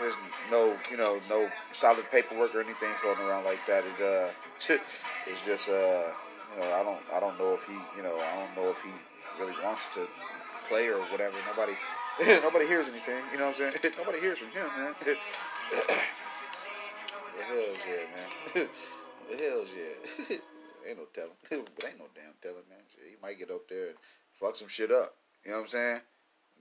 [0.00, 0.16] there's
[0.50, 3.84] no, you know, no solid paperwork or anything floating around like that.
[3.84, 4.30] It, uh,
[5.26, 6.12] it's just, uh,
[6.52, 8.82] you know, I don't, I don't know if he, you know, I don't know if
[8.82, 8.90] he
[9.38, 10.06] really wants to
[10.68, 11.36] play or whatever.
[11.46, 11.74] Nobody,
[12.42, 13.22] nobody hears anything.
[13.32, 13.94] You know what I'm saying?
[13.98, 14.94] nobody hears from him, man.
[15.04, 15.16] the
[17.46, 18.68] hell's yeah, man.
[19.30, 20.36] the hell's yeah.
[20.88, 21.30] ain't no telling,
[21.74, 22.78] but ain't no damn telling, man.
[23.08, 23.96] He might get up there and
[24.32, 25.14] fuck some shit up.
[25.44, 26.00] You know what I'm saying?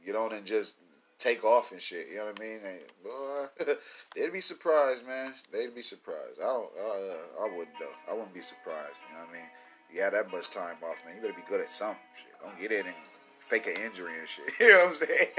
[0.06, 0.76] Get on and just
[1.24, 2.08] take off and shit.
[2.10, 2.60] You know what I mean?
[2.66, 3.74] And, boy,
[4.16, 5.34] they'd be surprised, man.
[5.52, 6.40] They'd be surprised.
[6.40, 6.70] I don't.
[6.78, 8.12] Uh, I wouldn't though.
[8.12, 9.02] I wouldn't be surprised.
[9.08, 9.50] You know what I mean?
[9.94, 11.16] You have that much time off, man.
[11.16, 11.98] You better be good at something.
[12.18, 12.34] Shit.
[12.42, 12.96] Don't get in and
[13.40, 14.52] fake an injury and shit.
[14.60, 15.30] You know what I'm saying?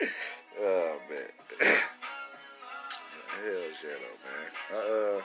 [0.60, 1.28] oh man.
[3.32, 4.50] Hell yeah, though, man.
[4.72, 5.22] Uh,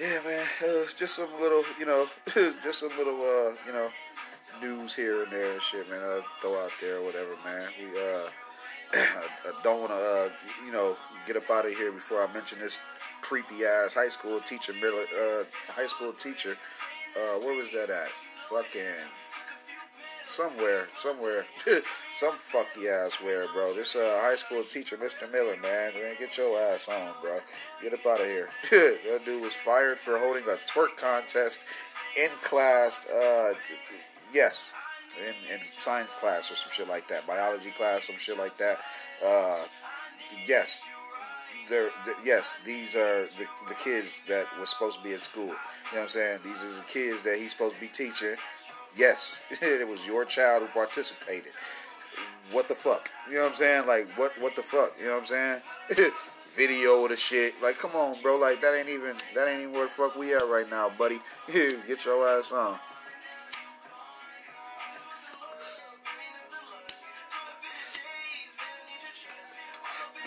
[0.00, 0.46] yeah, man.
[0.64, 2.08] Uh, just some little, you know,
[2.62, 3.90] just some little, uh, you know,
[4.62, 6.00] news here and there and shit, man.
[6.00, 7.68] I throw out there, or whatever, man.
[7.78, 8.30] We uh
[8.94, 10.28] I don't want to, uh,
[10.64, 12.80] you know, get up out of here before I mention this
[13.20, 16.56] creepy ass high school teacher, uh, high school teacher.
[17.16, 18.08] Uh, where was that at?
[18.48, 18.82] Fucking
[20.24, 21.44] somewhere, somewhere,
[22.10, 23.74] some fucky ass where, bro.
[23.74, 25.30] This uh, high school teacher, Mr.
[25.30, 27.38] Miller, man, man, get your ass on, bro.
[27.82, 28.48] Get up out of here.
[28.70, 31.60] that dude was fired for holding a twerk contest
[32.16, 33.08] in class.
[33.08, 33.54] Uh,
[34.32, 34.74] yes,
[35.18, 38.78] in, in science class or some shit like that, biology class, some shit like that.
[39.24, 39.64] Uh,
[40.46, 40.84] yes,
[41.68, 45.44] they're, they yes, these are the, the kids that were supposed to be at school.
[45.44, 45.56] You know
[45.92, 46.40] what I'm saying?
[46.44, 48.36] These are the kids that he's supposed to be teaching.
[48.96, 51.52] Yes, it was your child who participated.
[52.50, 53.10] What the fuck?
[53.28, 53.86] You know what I'm saying?
[53.86, 54.92] Like what what the fuck?
[54.98, 56.12] You know what I'm saying?
[56.56, 57.54] Video of the shit.
[57.62, 58.36] Like come on, bro.
[58.36, 61.20] Like that ain't even that ain't even where the fuck we at right now, buddy.
[61.52, 62.78] Get your ass on.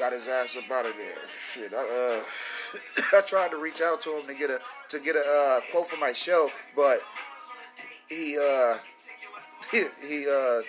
[0.06, 1.16] Got his ass up out of there.
[1.52, 2.24] Shit, I, uh,
[3.18, 5.88] I tried to reach out to him to get a to get a uh, quote
[5.88, 7.00] for my show, but
[8.08, 8.78] he uh
[9.72, 10.62] he, he uh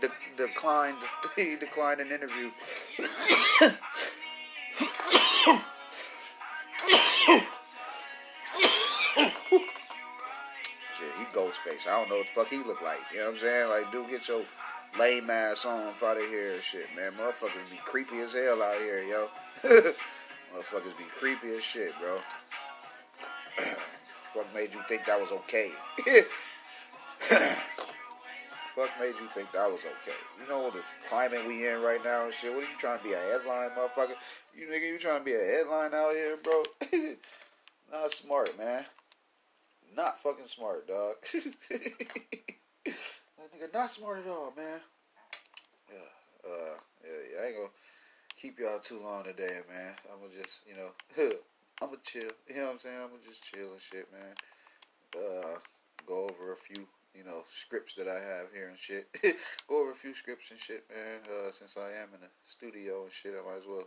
[0.00, 0.96] de- declined
[1.36, 2.48] he declined an interview.
[10.94, 11.86] Shit, he Ghostface.
[11.86, 13.00] I don't know what the fuck he look like.
[13.12, 13.68] You know what I'm saying?
[13.68, 14.44] Like, dude, get your
[14.98, 17.12] lame ass on out of here shit, man.
[17.12, 19.28] Motherfuckers be creepy as hell out here, yo.
[20.54, 22.18] Motherfuckers be creepy as shit, bro.
[24.34, 25.70] Fuck made you think that was okay?
[28.78, 30.16] Fuck made you think that was okay?
[30.40, 32.54] You know what this climate we in right now and shit.
[32.54, 34.14] What are you trying to be a headline, motherfucker?
[34.56, 36.62] You nigga, you trying to be a headline out here, bro?
[37.92, 38.84] Not smart, man.
[39.96, 41.16] Not fucking smart, dog.
[43.54, 44.80] Nigga not smart at all, man.
[45.90, 46.74] Yeah, uh,
[47.04, 47.68] yeah, I ain't gonna
[48.36, 49.94] keep y'all too long today, man.
[50.12, 50.90] I'm gonna just, you know,
[51.82, 52.30] I'm gonna chill.
[52.48, 52.96] You know what I'm saying?
[52.96, 54.34] I'm gonna just chill and shit, man.
[55.16, 55.58] Uh,
[56.06, 59.08] go over a few, you know, scripts that I have here and shit.
[59.68, 61.20] go over a few scripts and shit, man.
[61.24, 63.86] Uh, since I am in the studio and shit, I might as well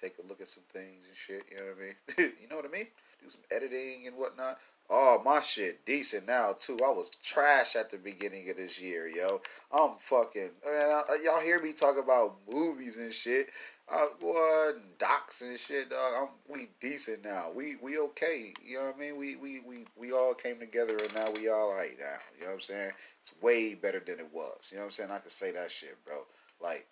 [0.00, 1.44] take a look at some things and shit.
[1.50, 2.32] You know what I mean?
[2.40, 2.86] you know what I mean?
[3.22, 4.58] Do some editing and whatnot.
[4.88, 6.78] Oh, my shit decent now too.
[6.84, 9.40] I was trash at the beginning of this year, yo.
[9.72, 10.84] I'm fucking man.
[10.84, 13.48] I, y'all hear me talk about movies and shit.
[13.88, 16.12] Uh, boy, docs and shit, dog.
[16.20, 17.50] I'm we decent now.
[17.54, 18.52] We we okay.
[18.64, 19.16] You know what I mean?
[19.16, 22.18] We we we we all came together and now we all right now.
[22.36, 22.90] You know what I'm saying?
[23.20, 24.68] It's way better than it was.
[24.70, 25.10] You know what I'm saying?
[25.10, 26.24] I can say that shit, bro.
[26.60, 26.86] Like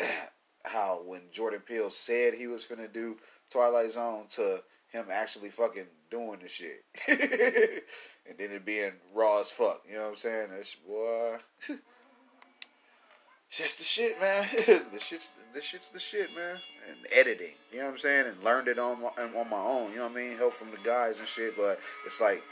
[0.64, 3.16] how when Jordan Peele said he was gonna do
[3.50, 4.62] Twilight Zone to
[4.92, 6.84] him actually fucking doing the shit.
[7.08, 9.82] and then it being raw as fuck.
[9.88, 10.48] You know what I'm saying?
[10.50, 11.38] That's boy.
[13.50, 14.46] just the shit, man.
[14.92, 16.58] the shit's the shit's the shit, man.
[16.88, 18.26] And editing, you know what I'm saying?
[18.26, 19.90] And learned it on my, on my own.
[19.90, 20.36] You know what I mean?
[20.36, 21.56] Help from the guys and shit.
[21.56, 22.42] But it's like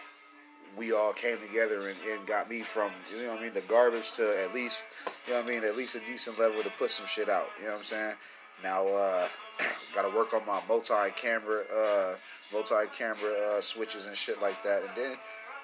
[0.77, 3.61] we all came together and, and got me from you know what I mean the
[3.63, 4.85] garbage to at least
[5.27, 7.49] you know what I mean at least a decent level to put some shit out.
[7.59, 8.15] You know what I'm saying?
[8.63, 9.29] Now uh,
[9.95, 12.15] got to work on my multi-camera uh,
[12.53, 15.17] multi-camera uh, switches and shit like that, and then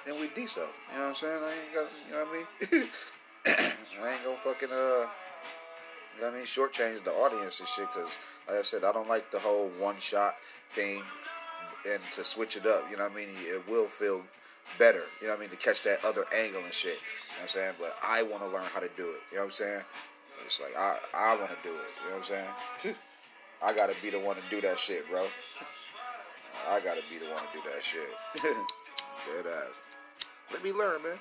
[0.06, 0.66] then we decent.
[0.92, 1.42] You know what I'm saying?
[1.42, 2.88] I ain't got you know what I mean.
[4.02, 5.06] I ain't gonna fucking uh.
[6.16, 6.46] You know what I mean?
[6.46, 8.16] Shortchange the audience and shit, because,
[8.48, 10.36] like I said, I don't like the whole one shot
[10.70, 11.02] thing
[11.86, 12.90] and to switch it up.
[12.90, 13.28] You know what I mean?
[13.42, 14.22] It will feel
[14.78, 16.94] better, you know what I mean, to catch that other angle and shit.
[16.94, 17.02] You know
[17.36, 17.74] what I'm saying?
[17.78, 19.20] But I want to learn how to do it.
[19.30, 19.82] You know what I'm saying?
[20.46, 21.90] It's like I I want to do it.
[22.04, 22.94] You know what I'm saying?
[23.64, 25.26] I gotta be the one to do that shit, bro.
[26.70, 28.08] I gotta be the one to do that shit.
[28.42, 29.80] Dead ass.
[30.52, 31.18] Let me learn, man.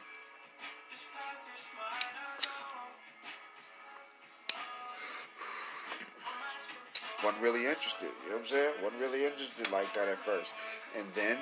[7.23, 8.73] Wasn't really interested, you know what I'm saying?
[8.83, 10.53] Wasn't really interested like that at first.
[10.95, 11.37] And then,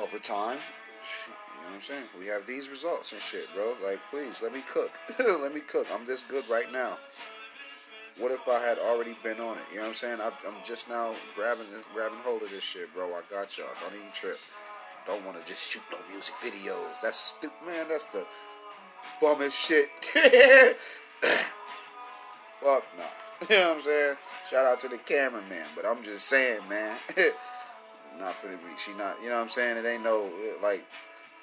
[0.00, 0.56] over time,
[1.66, 2.04] you know what I'm saying?
[2.18, 3.74] We have these results and shit, bro.
[3.84, 4.92] Like, please, let me cook.
[5.42, 5.86] let me cook.
[5.92, 6.98] I'm this good right now.
[8.18, 9.64] What if I had already been on it?
[9.70, 10.20] You know what I'm saying?
[10.20, 13.08] I, am just now grabbing grabbing hold of this shit, bro.
[13.08, 13.66] I got y'all.
[13.82, 14.38] Don't even trip.
[15.06, 17.00] Don't want to just shoot no music videos.
[17.02, 17.86] That's stupid, man.
[17.88, 18.24] That's the
[19.20, 19.90] bummest shit.
[22.60, 23.04] Fuck nah.
[23.50, 24.16] You know what I'm saying?
[24.50, 26.96] Shout out to the cameraman, but I'm just saying, man.
[28.18, 28.56] not for the.
[28.78, 29.76] She not, you know what I'm saying?
[29.76, 30.30] It ain't no
[30.62, 30.84] like.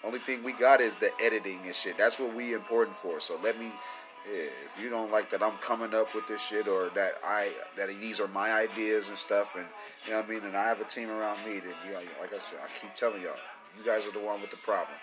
[0.04, 1.98] Only thing we got is the editing and shit.
[1.98, 3.20] That's what we important for.
[3.20, 3.72] So let me
[4.26, 7.90] if you don't like that I'm coming up with this shit or that I that
[8.00, 9.66] these are my ideas and stuff and
[10.06, 10.44] you know what I mean?
[10.44, 12.96] And I have a team around me then you know like I said I keep
[12.96, 13.36] telling y'all
[13.78, 14.98] you guys are the one with the problem.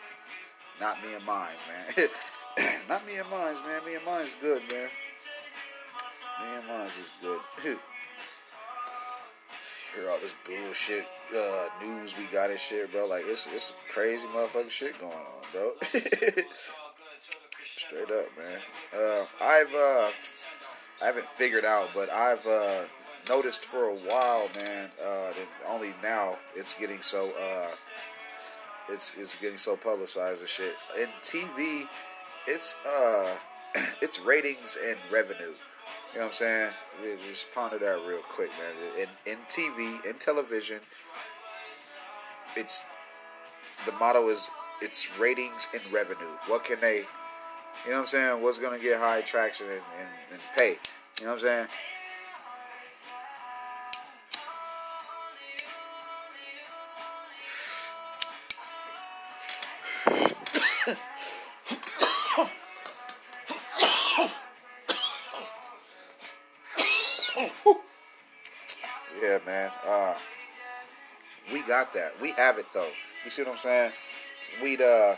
[0.81, 2.09] Not me and mine man.
[2.89, 3.85] Not me and mine man.
[3.85, 4.89] Me and mine's is good man.
[6.41, 7.41] Me and mine's is good.
[9.95, 11.07] Hear all this bullshit
[11.37, 15.43] uh, news we got and shit bro like it's it's crazy motherfucking shit going on
[15.53, 15.73] bro
[17.81, 18.61] Straight up, man.
[18.95, 20.11] Uh, I've uh,
[21.03, 22.85] I haven't figured out, but I've uh,
[23.29, 24.91] noticed for a while, man.
[25.03, 27.71] Uh, that only now it's getting so uh,
[28.91, 30.75] it's it's getting so publicized and shit.
[31.01, 31.89] In TV,
[32.47, 33.35] it's uh,
[34.03, 35.55] it's ratings and revenue.
[36.13, 36.71] You know what I'm saying?
[37.29, 39.07] Just ponder that real quick, man.
[39.27, 40.81] In, in TV, in television,
[42.57, 42.85] it's
[43.87, 44.51] the motto is
[44.83, 46.31] it's ratings and revenue.
[46.47, 46.99] What can they,
[47.85, 48.43] you know what I'm saying?
[48.43, 50.79] What's gonna get high traction and, and, and pay?
[51.19, 51.67] You know what I'm saying?
[72.21, 72.91] We have it though.
[73.25, 73.93] You see what I'm saying?
[74.63, 75.15] We'd uh,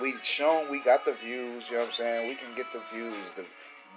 [0.00, 1.70] we shown we got the views.
[1.70, 2.28] You know what I'm saying?
[2.28, 3.30] We can get the views.
[3.30, 3.44] The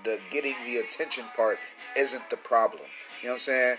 [0.03, 1.59] the getting the attention part
[1.97, 2.83] isn't the problem.
[3.21, 3.77] You know what I'm saying?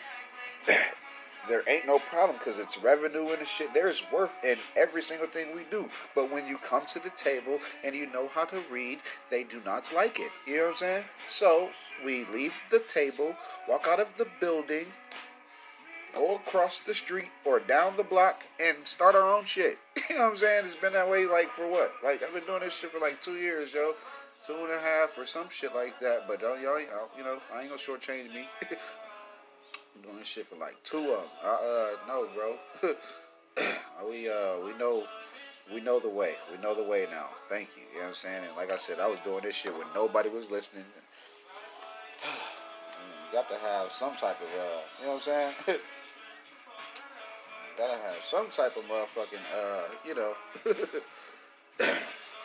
[1.48, 3.72] there ain't no problem because it's revenue and the shit.
[3.72, 5.88] There's worth in every single thing we do.
[6.14, 8.98] But when you come to the table and you know how to read,
[9.30, 10.30] they do not like it.
[10.46, 11.04] You know what I'm saying?
[11.28, 11.70] So
[12.04, 13.36] we leave the table,
[13.68, 14.86] walk out of the building,
[16.16, 19.78] go across the street or down the block and start our own shit.
[20.08, 20.64] You know what I'm saying?
[20.64, 21.92] It's been that way like for what?
[22.04, 23.94] Like I've been doing this shit for like two years, yo.
[24.46, 26.28] Two and a half or some shit like that.
[26.28, 28.48] But don't y'all, you know, I ain't gonna shortchange me.
[28.70, 31.30] I'm doing this shit for like two of them.
[31.44, 32.94] Uh, uh no, bro.
[34.08, 35.04] we uh we know
[35.74, 36.34] we know the way.
[36.52, 37.26] We know the way now.
[37.48, 37.82] Thank you.
[37.90, 38.42] You know what I'm saying?
[38.46, 40.84] And like I said, I was doing this shit when nobody was listening.
[42.22, 45.80] you got to have some type of uh, you know what I'm saying?
[47.76, 50.32] Gotta have some type of motherfucking uh, you know,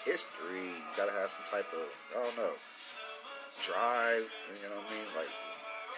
[0.05, 0.67] history.
[0.67, 2.53] You gotta have some type of I don't know,
[3.61, 4.29] drive.
[4.47, 5.15] You know what I mean?
[5.15, 5.29] Like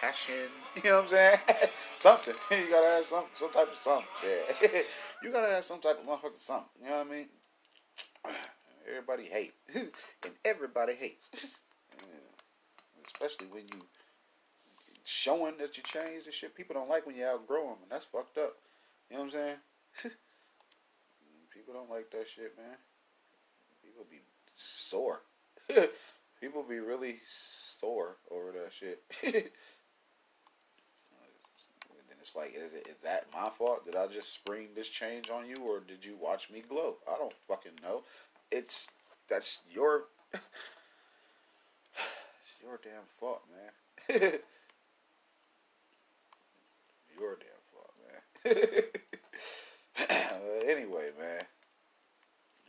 [0.00, 0.48] passion.
[0.82, 1.38] You know what I'm saying?
[1.98, 2.34] something.
[2.50, 4.06] You gotta have some some type of something.
[4.24, 4.80] Yeah.
[5.22, 6.68] you gotta have some type of motherfucking something.
[6.82, 7.28] You know what I mean?
[8.88, 11.30] Everybody hate, and everybody hates.
[13.06, 13.80] Especially when you
[15.04, 16.54] showing that you changed and shit.
[16.54, 18.56] People don't like when you outgrow them, and that's fucked up.
[19.10, 19.56] You know what I'm saying?
[21.54, 22.76] People don't like that shit, man.
[23.82, 24.20] People be
[24.52, 25.22] sore.
[26.40, 29.02] People be really sore over that shit.
[32.06, 33.86] Then it's like, is it is that my fault?
[33.86, 36.96] Did I just spring this change on you, or did you watch me glow?
[37.10, 38.02] I don't fucking know.
[38.50, 38.88] It's
[39.28, 40.42] that's your it's
[42.62, 43.72] your damn fault, man.
[47.18, 47.94] your damn fault,
[48.44, 48.90] man.
[50.54, 51.44] Uh, anyway, man,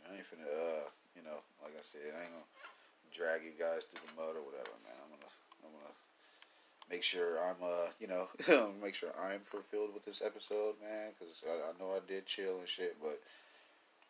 [0.08, 2.52] I ain't finna, uh, you know, like I said, I ain't gonna
[3.12, 4.98] drag you guys through the mud or whatever, man.
[5.02, 5.32] I'm gonna,
[5.64, 5.94] I'm gonna
[6.90, 8.28] make sure I'm uh you know
[8.82, 12.58] make sure I'm fulfilled with this episode, man, because I, I, know I did chill
[12.58, 13.20] and shit, but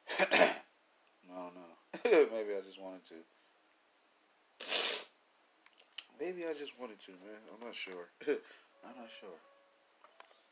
[0.20, 1.72] I don't know.
[2.32, 3.14] Maybe I just wanted to.
[6.18, 7.40] Maybe I just wanted to, man.
[7.52, 8.08] I'm not sure.
[8.28, 9.36] I'm not sure.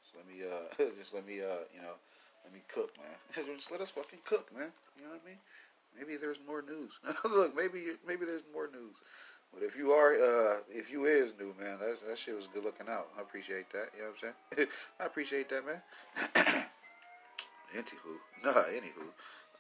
[0.03, 1.95] Just let me uh just let me uh you know
[2.45, 3.47] let me cook, man.
[3.57, 4.71] just let us fucking cook, man.
[4.97, 5.39] You know what I mean?
[5.99, 6.99] Maybe there's more news.
[7.25, 9.01] Look, maybe maybe there's more news.
[9.53, 12.65] But if you are, uh, if you is new, man, that's, that shit was good
[12.65, 13.09] looking out.
[13.17, 13.91] I appreciate that.
[13.95, 14.69] You know what I'm saying?
[15.01, 15.81] I appreciate that, man.
[17.77, 19.07] anywho, nah, anywho,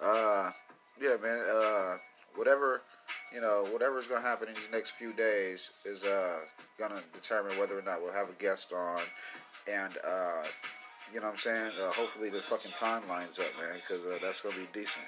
[0.02, 0.50] uh,
[1.00, 1.40] yeah, man.
[1.48, 1.96] Uh,
[2.34, 2.82] whatever,
[3.32, 6.40] you know, whatever's gonna happen in these next few days is uh
[6.78, 9.00] gonna determine whether or not we'll have a guest on,
[9.70, 10.42] and uh,
[11.12, 11.72] you know what I'm saying.
[11.80, 15.06] Uh, hopefully the fucking time lines up, man, because uh, that's gonna be decent.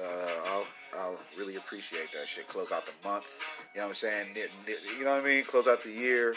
[0.00, 0.66] Uh, I'll,
[0.98, 2.46] I'll really appreciate that shit.
[2.48, 3.38] Close out the month.
[3.74, 4.26] You know what I'm saying?
[4.98, 5.44] You know what I mean?
[5.44, 6.34] Close out the year.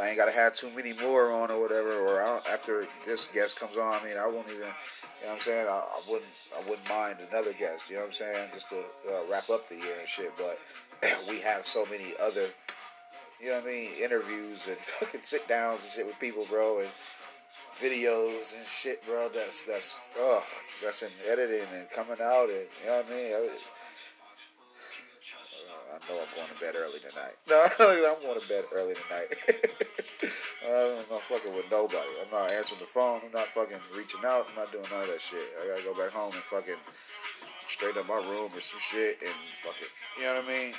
[0.00, 1.90] I ain't gotta have too many more on or whatever.
[1.90, 4.60] Or after this guest comes on, I mean, I won't even.
[4.60, 5.66] You know what I'm saying?
[5.68, 6.32] I, I wouldn't.
[6.56, 7.90] I wouldn't mind another guest.
[7.90, 8.48] You know what I'm saying?
[8.52, 10.32] Just to uh, wrap up the year and shit.
[10.36, 10.58] But
[11.28, 12.46] we have so many other.
[13.40, 13.90] You know what I mean?
[14.00, 16.78] Interviews and fucking sit downs and shit with people, bro.
[16.78, 16.88] And
[17.80, 19.28] videos and shit, bro.
[19.28, 20.42] That's that's ugh.
[20.82, 23.32] That's in editing and coming out, and you know what I mean.
[23.32, 23.50] I, uh,
[25.92, 27.36] I know I'm going to bed early tonight.
[27.48, 27.62] No,
[28.10, 29.28] I'm going to bed early tonight.
[30.64, 32.08] I'm not fucking with nobody.
[32.24, 33.20] I'm not answering the phone.
[33.24, 34.46] I'm not fucking reaching out.
[34.48, 35.42] I'm not doing none of that shit.
[35.62, 36.80] I gotta go back home and fucking
[37.66, 39.88] straight up my room or some shit and fuck it.
[40.18, 40.74] You know what I mean?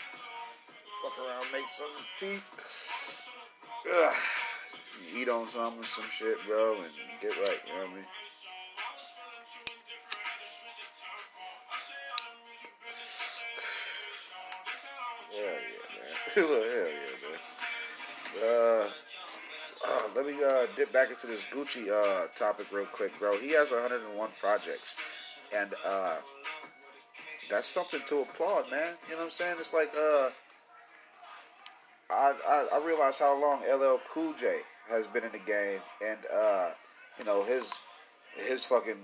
[1.03, 3.29] Fuck around, make some teeth.
[3.93, 4.15] Ugh
[5.15, 6.85] eat on something, some shit, bro, and
[7.21, 7.59] get right.
[7.67, 8.05] You know what I mean?
[15.31, 16.15] Hell yeah, man.
[16.35, 16.89] Hell yeah,
[17.23, 17.39] man.
[18.43, 18.89] Uh,
[19.85, 23.37] uh, let me uh, dip back into this Gucci uh, topic real quick, bro.
[23.39, 24.97] He has 101 projects,
[25.55, 26.17] and uh,
[27.49, 28.95] that's something to applaud, man.
[29.07, 29.55] You know what I'm saying?
[29.59, 30.29] It's like uh,
[32.09, 36.19] I, I I realized how long LL Cool J has been in the game, and
[36.33, 36.71] uh,
[37.19, 37.81] you know his
[38.35, 38.97] his fucking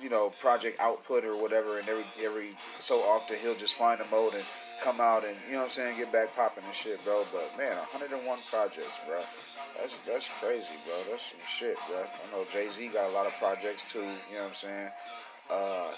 [0.00, 4.06] you know project output or whatever, and every every so often he'll just find a
[4.06, 4.44] mode and
[4.82, 7.24] come out and you know what I'm saying, get back popping and shit, bro.
[7.32, 9.20] But man, 101 projects, bro.
[9.78, 10.94] That's that's crazy, bro.
[11.10, 12.02] That's some shit, bro.
[12.02, 14.00] I know Jay Z got a lot of projects too.
[14.00, 14.90] You know what I'm saying?
[15.50, 15.92] Uh,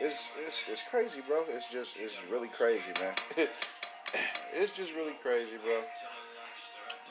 [0.00, 1.44] it's it's it's crazy, bro.
[1.48, 3.14] It's just it's really crazy, man.
[4.52, 5.82] it's just really crazy, bro.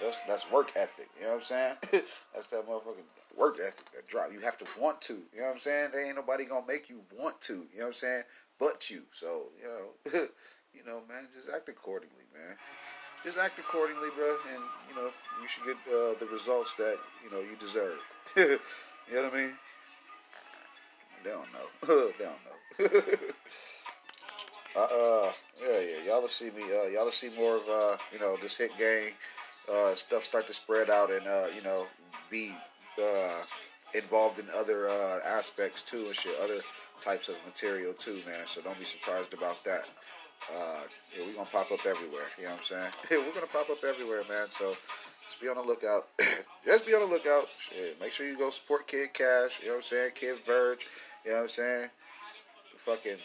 [0.02, 1.10] That's that's work ethic.
[1.18, 1.76] You know what I'm saying?
[2.34, 4.32] that's that motherfucking work ethic that drop.
[4.32, 5.14] You have to want to.
[5.14, 5.90] You know what I'm saying?
[5.92, 7.54] There ain't nobody gonna make you want to.
[7.54, 8.24] You know what I'm saying?
[8.60, 9.04] But you.
[9.12, 10.28] So you know,
[10.74, 12.56] you know, man, just act accordingly, man.
[13.24, 15.10] Just act accordingly, bro, and you know
[15.42, 18.00] you should get uh, the results that you know you deserve.
[18.38, 18.60] you
[19.14, 19.54] know what I mean?
[21.24, 22.12] They don't know.
[22.18, 23.18] they don't know.
[24.76, 25.32] uh, uh,
[25.62, 26.12] yeah, yeah.
[26.12, 26.64] Y'all will see me.
[26.64, 29.12] Uh, y'all will see more of uh, you know this hit gang
[29.72, 31.86] uh, stuff start to spread out and uh, you know
[32.30, 32.54] be
[33.02, 33.42] uh,
[33.94, 36.60] involved in other uh, aspects too and shit, other
[37.02, 38.46] types of material too, man.
[38.46, 39.86] So don't be surprised about that.
[40.56, 40.82] Uh,
[41.16, 42.28] yeah, we're gonna pop up everywhere.
[42.38, 42.92] You know what I'm saying?
[43.26, 44.50] we're gonna pop up everywhere, man.
[44.50, 44.76] So
[45.26, 46.08] just be on the lookout.
[46.66, 47.48] just be on the lookout.
[47.58, 48.00] Shit.
[48.00, 49.60] Make sure you go support Kid Cash.
[49.62, 50.12] You know what I'm saying?
[50.16, 50.88] Kid Verge.
[51.26, 51.90] You know what I'm saying?
[52.78, 53.18] Fucking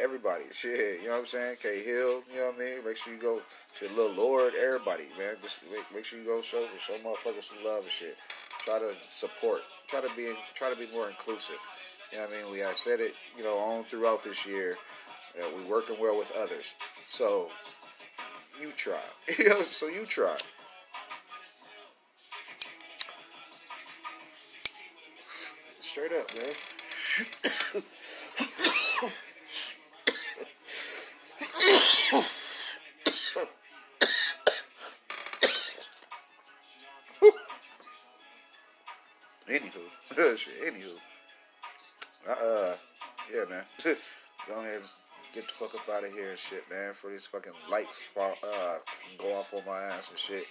[0.00, 0.44] everybody.
[0.50, 1.56] Shit, you know what I'm saying?
[1.62, 2.84] K Hill, you know what I mean?
[2.84, 3.42] Make sure you go,
[3.74, 5.36] shit, Lil Lord, everybody, man.
[5.42, 8.16] Just make, make sure you go show show motherfuckers some love and shit.
[8.60, 9.60] Try to support.
[9.88, 11.58] Try to be try to be more inclusive.
[12.12, 12.52] You know what I mean?
[12.52, 14.76] We I said it, you know, on throughout this year.
[15.38, 16.74] Uh, we working well with others.
[17.06, 17.48] So
[18.60, 19.00] you try.
[19.38, 20.36] you know, so you try.
[25.80, 27.82] Straight up, man.
[44.48, 44.84] Go ahead and
[45.34, 46.92] get the fuck up out of here and shit, man.
[46.92, 48.76] For these fucking lights fall, uh,
[49.18, 50.44] go off on my ass and shit.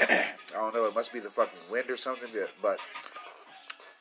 [0.10, 0.86] I don't know.
[0.86, 2.28] It must be the fucking wind or something,
[2.62, 2.78] but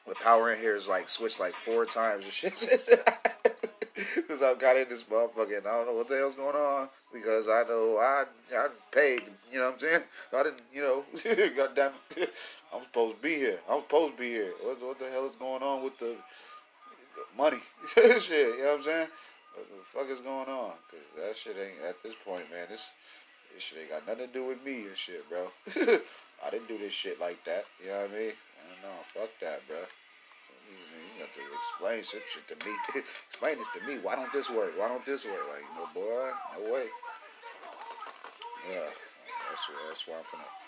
[0.08, 2.58] the power in here is like switched like four times and shit.
[4.28, 7.48] Since I got in this motherfucking, I don't know what the hell's going on because
[7.48, 9.24] I know I I paid.
[9.52, 10.02] You know what I'm saying?
[10.34, 10.62] I didn't.
[10.74, 11.06] You know,
[11.56, 11.92] goddamn.
[12.74, 13.60] I'm supposed to be here.
[13.70, 14.52] I'm supposed to be here.
[14.62, 16.16] What, what the hell is going on with the
[17.38, 17.60] money?
[17.88, 18.32] shit.
[18.32, 19.08] You know what I'm saying?
[19.54, 20.74] What the fuck is going on?
[20.92, 22.68] Cause that shit ain't at this point, man.
[22.70, 22.94] This
[23.54, 25.48] this shit ain't got nothing to do with me and shit, bro.
[26.46, 27.66] I didn't do this shit like that.
[27.82, 28.32] You know what I mean?
[28.36, 29.00] I don't know.
[29.14, 29.78] Fuck that, bro.
[29.78, 32.76] You have to explain some shit to me.
[33.30, 34.00] explain this to me.
[34.02, 34.74] Why don't this work?
[34.78, 35.46] Why don't this work?
[35.48, 36.88] Like, no boy, no way.
[38.70, 38.90] Yeah,
[39.48, 40.65] that's that's why I'm finna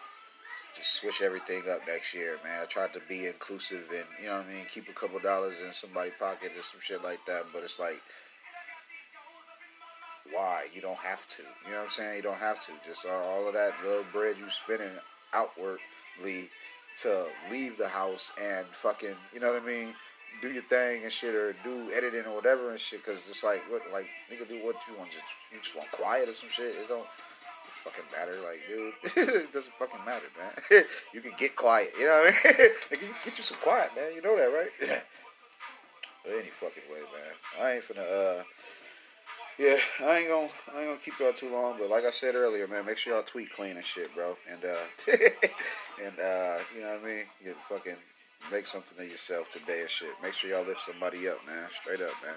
[0.83, 2.61] switch everything up next year, man.
[2.61, 5.61] I tried to be inclusive and you know what I mean, keep a couple dollars
[5.65, 7.43] in somebody's pocket or some shit like that.
[7.53, 8.01] But it's like,
[10.31, 10.65] why?
[10.73, 11.41] You don't have to.
[11.65, 12.15] You know what I'm saying?
[12.17, 12.71] You don't have to.
[12.85, 14.89] Just all of that little bread you spending
[15.33, 16.49] outwardly
[16.97, 19.93] to leave the house and fucking, you know what I mean?
[20.41, 23.03] Do your thing and shit, or do editing or whatever and shit.
[23.03, 25.09] Cause it's like, what, like nigga, do what you want?
[25.09, 26.75] Just you just want quiet or some shit.
[26.75, 27.07] It don't
[27.87, 28.35] fucking matter.
[28.41, 28.93] Like, dude,
[29.45, 30.83] it doesn't fucking matter, man.
[31.13, 31.89] you can get quiet.
[31.97, 32.69] You know what I mean?
[32.91, 34.13] like, you get you some quiet, man.
[34.15, 35.03] You know that, right?
[36.23, 37.33] but any fucking way, man.
[37.61, 38.39] I ain't finna.
[38.39, 38.43] uh
[39.59, 39.75] yeah,
[40.05, 42.67] I ain't gonna I ain't gonna keep y'all too long, but like I said earlier,
[42.67, 44.37] man, make sure y'all tweet clean and shit, bro.
[44.51, 45.13] And uh
[46.05, 47.23] and uh you know what I mean?
[47.43, 47.95] You fucking
[48.51, 50.11] make something of yourself today and shit.
[50.21, 51.65] Make sure y'all lift somebody up, man.
[51.69, 52.35] Straight up, man.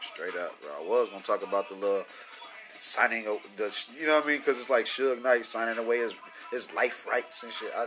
[0.00, 0.70] Straight up, bro.
[0.84, 2.04] I was gonna talk about the little
[2.74, 3.24] signing
[3.56, 4.38] the you know what I mean?
[4.38, 6.14] Because it's like Suge Knight signing away his
[6.50, 7.70] his life rights and shit.
[7.76, 7.86] I,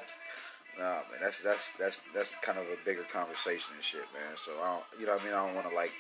[0.77, 4.35] nah, man, that's that's that's that's kind of a bigger conversation and shit, man.
[4.35, 5.33] So I don't, you know what I mean?
[5.33, 5.91] I don't want to like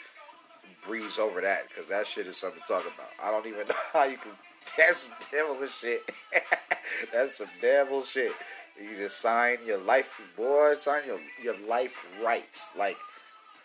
[0.85, 3.09] breeze over that because that shit is something to talk about.
[3.23, 4.31] I don't even know how you can.
[4.77, 6.11] That's some devilish shit.
[7.13, 8.33] that's some devil shit.
[8.79, 10.73] You just sign your life, boy.
[10.75, 12.69] Sign your your life rights.
[12.77, 12.97] Like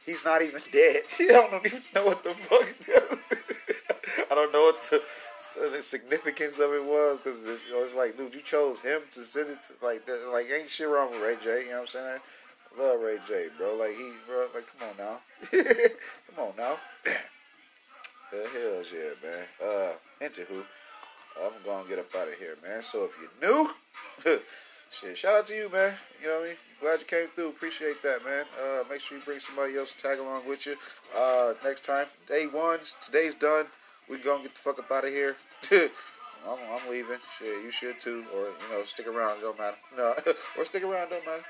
[0.07, 1.03] he's not even dead.
[1.19, 3.42] You don't even know what the fuck.
[4.31, 5.03] I don't know what the,
[5.71, 9.51] the significance of it was because it was like, dude, you chose him to send
[9.51, 10.03] it to like,
[10.33, 11.65] like ain't shit wrong with Ray J.
[11.65, 12.21] You know what I'm saying?
[12.79, 13.77] love Ray J, bro.
[13.77, 14.47] Like he, bro.
[14.55, 16.77] Like come on now, come on now.
[18.33, 19.45] the hell's yeah, man.
[19.65, 19.93] Uh,
[20.25, 20.63] into who?
[21.43, 22.83] I'm gonna get up out of here, man.
[22.83, 23.71] So if you're new,
[24.91, 25.95] shit, shout out to you, man.
[26.21, 26.57] You know what I mean?
[26.81, 27.49] Glad you came through.
[27.49, 28.45] Appreciate that, man.
[28.61, 30.77] Uh, make sure you bring somebody else to tag along with you.
[31.17, 33.67] Uh, next time, day one's today's done.
[34.13, 35.37] We gonna get the fuck up out of here.
[35.73, 37.17] I'm, I'm leaving.
[37.39, 39.41] Shit, you should too, or you know, stick around.
[39.41, 39.77] Don't matter.
[39.97, 40.15] No,
[40.59, 41.09] or stick around.
[41.09, 41.45] Don't matter.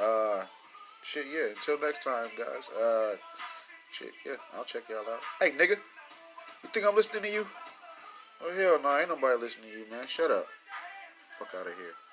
[0.00, 0.44] Uh,
[1.02, 1.26] shit.
[1.34, 1.48] Yeah.
[1.48, 2.68] Until next time, guys.
[2.70, 3.16] Uh,
[3.90, 4.12] shit.
[4.24, 4.36] Yeah.
[4.56, 5.20] I'll check y'all out.
[5.40, 5.76] Hey, nigga.
[6.62, 7.44] You think I'm listening to you?
[8.40, 10.06] Oh hell no, ain't nobody listening to you, man.
[10.06, 10.46] Shut up.
[11.38, 12.07] Fuck out of here.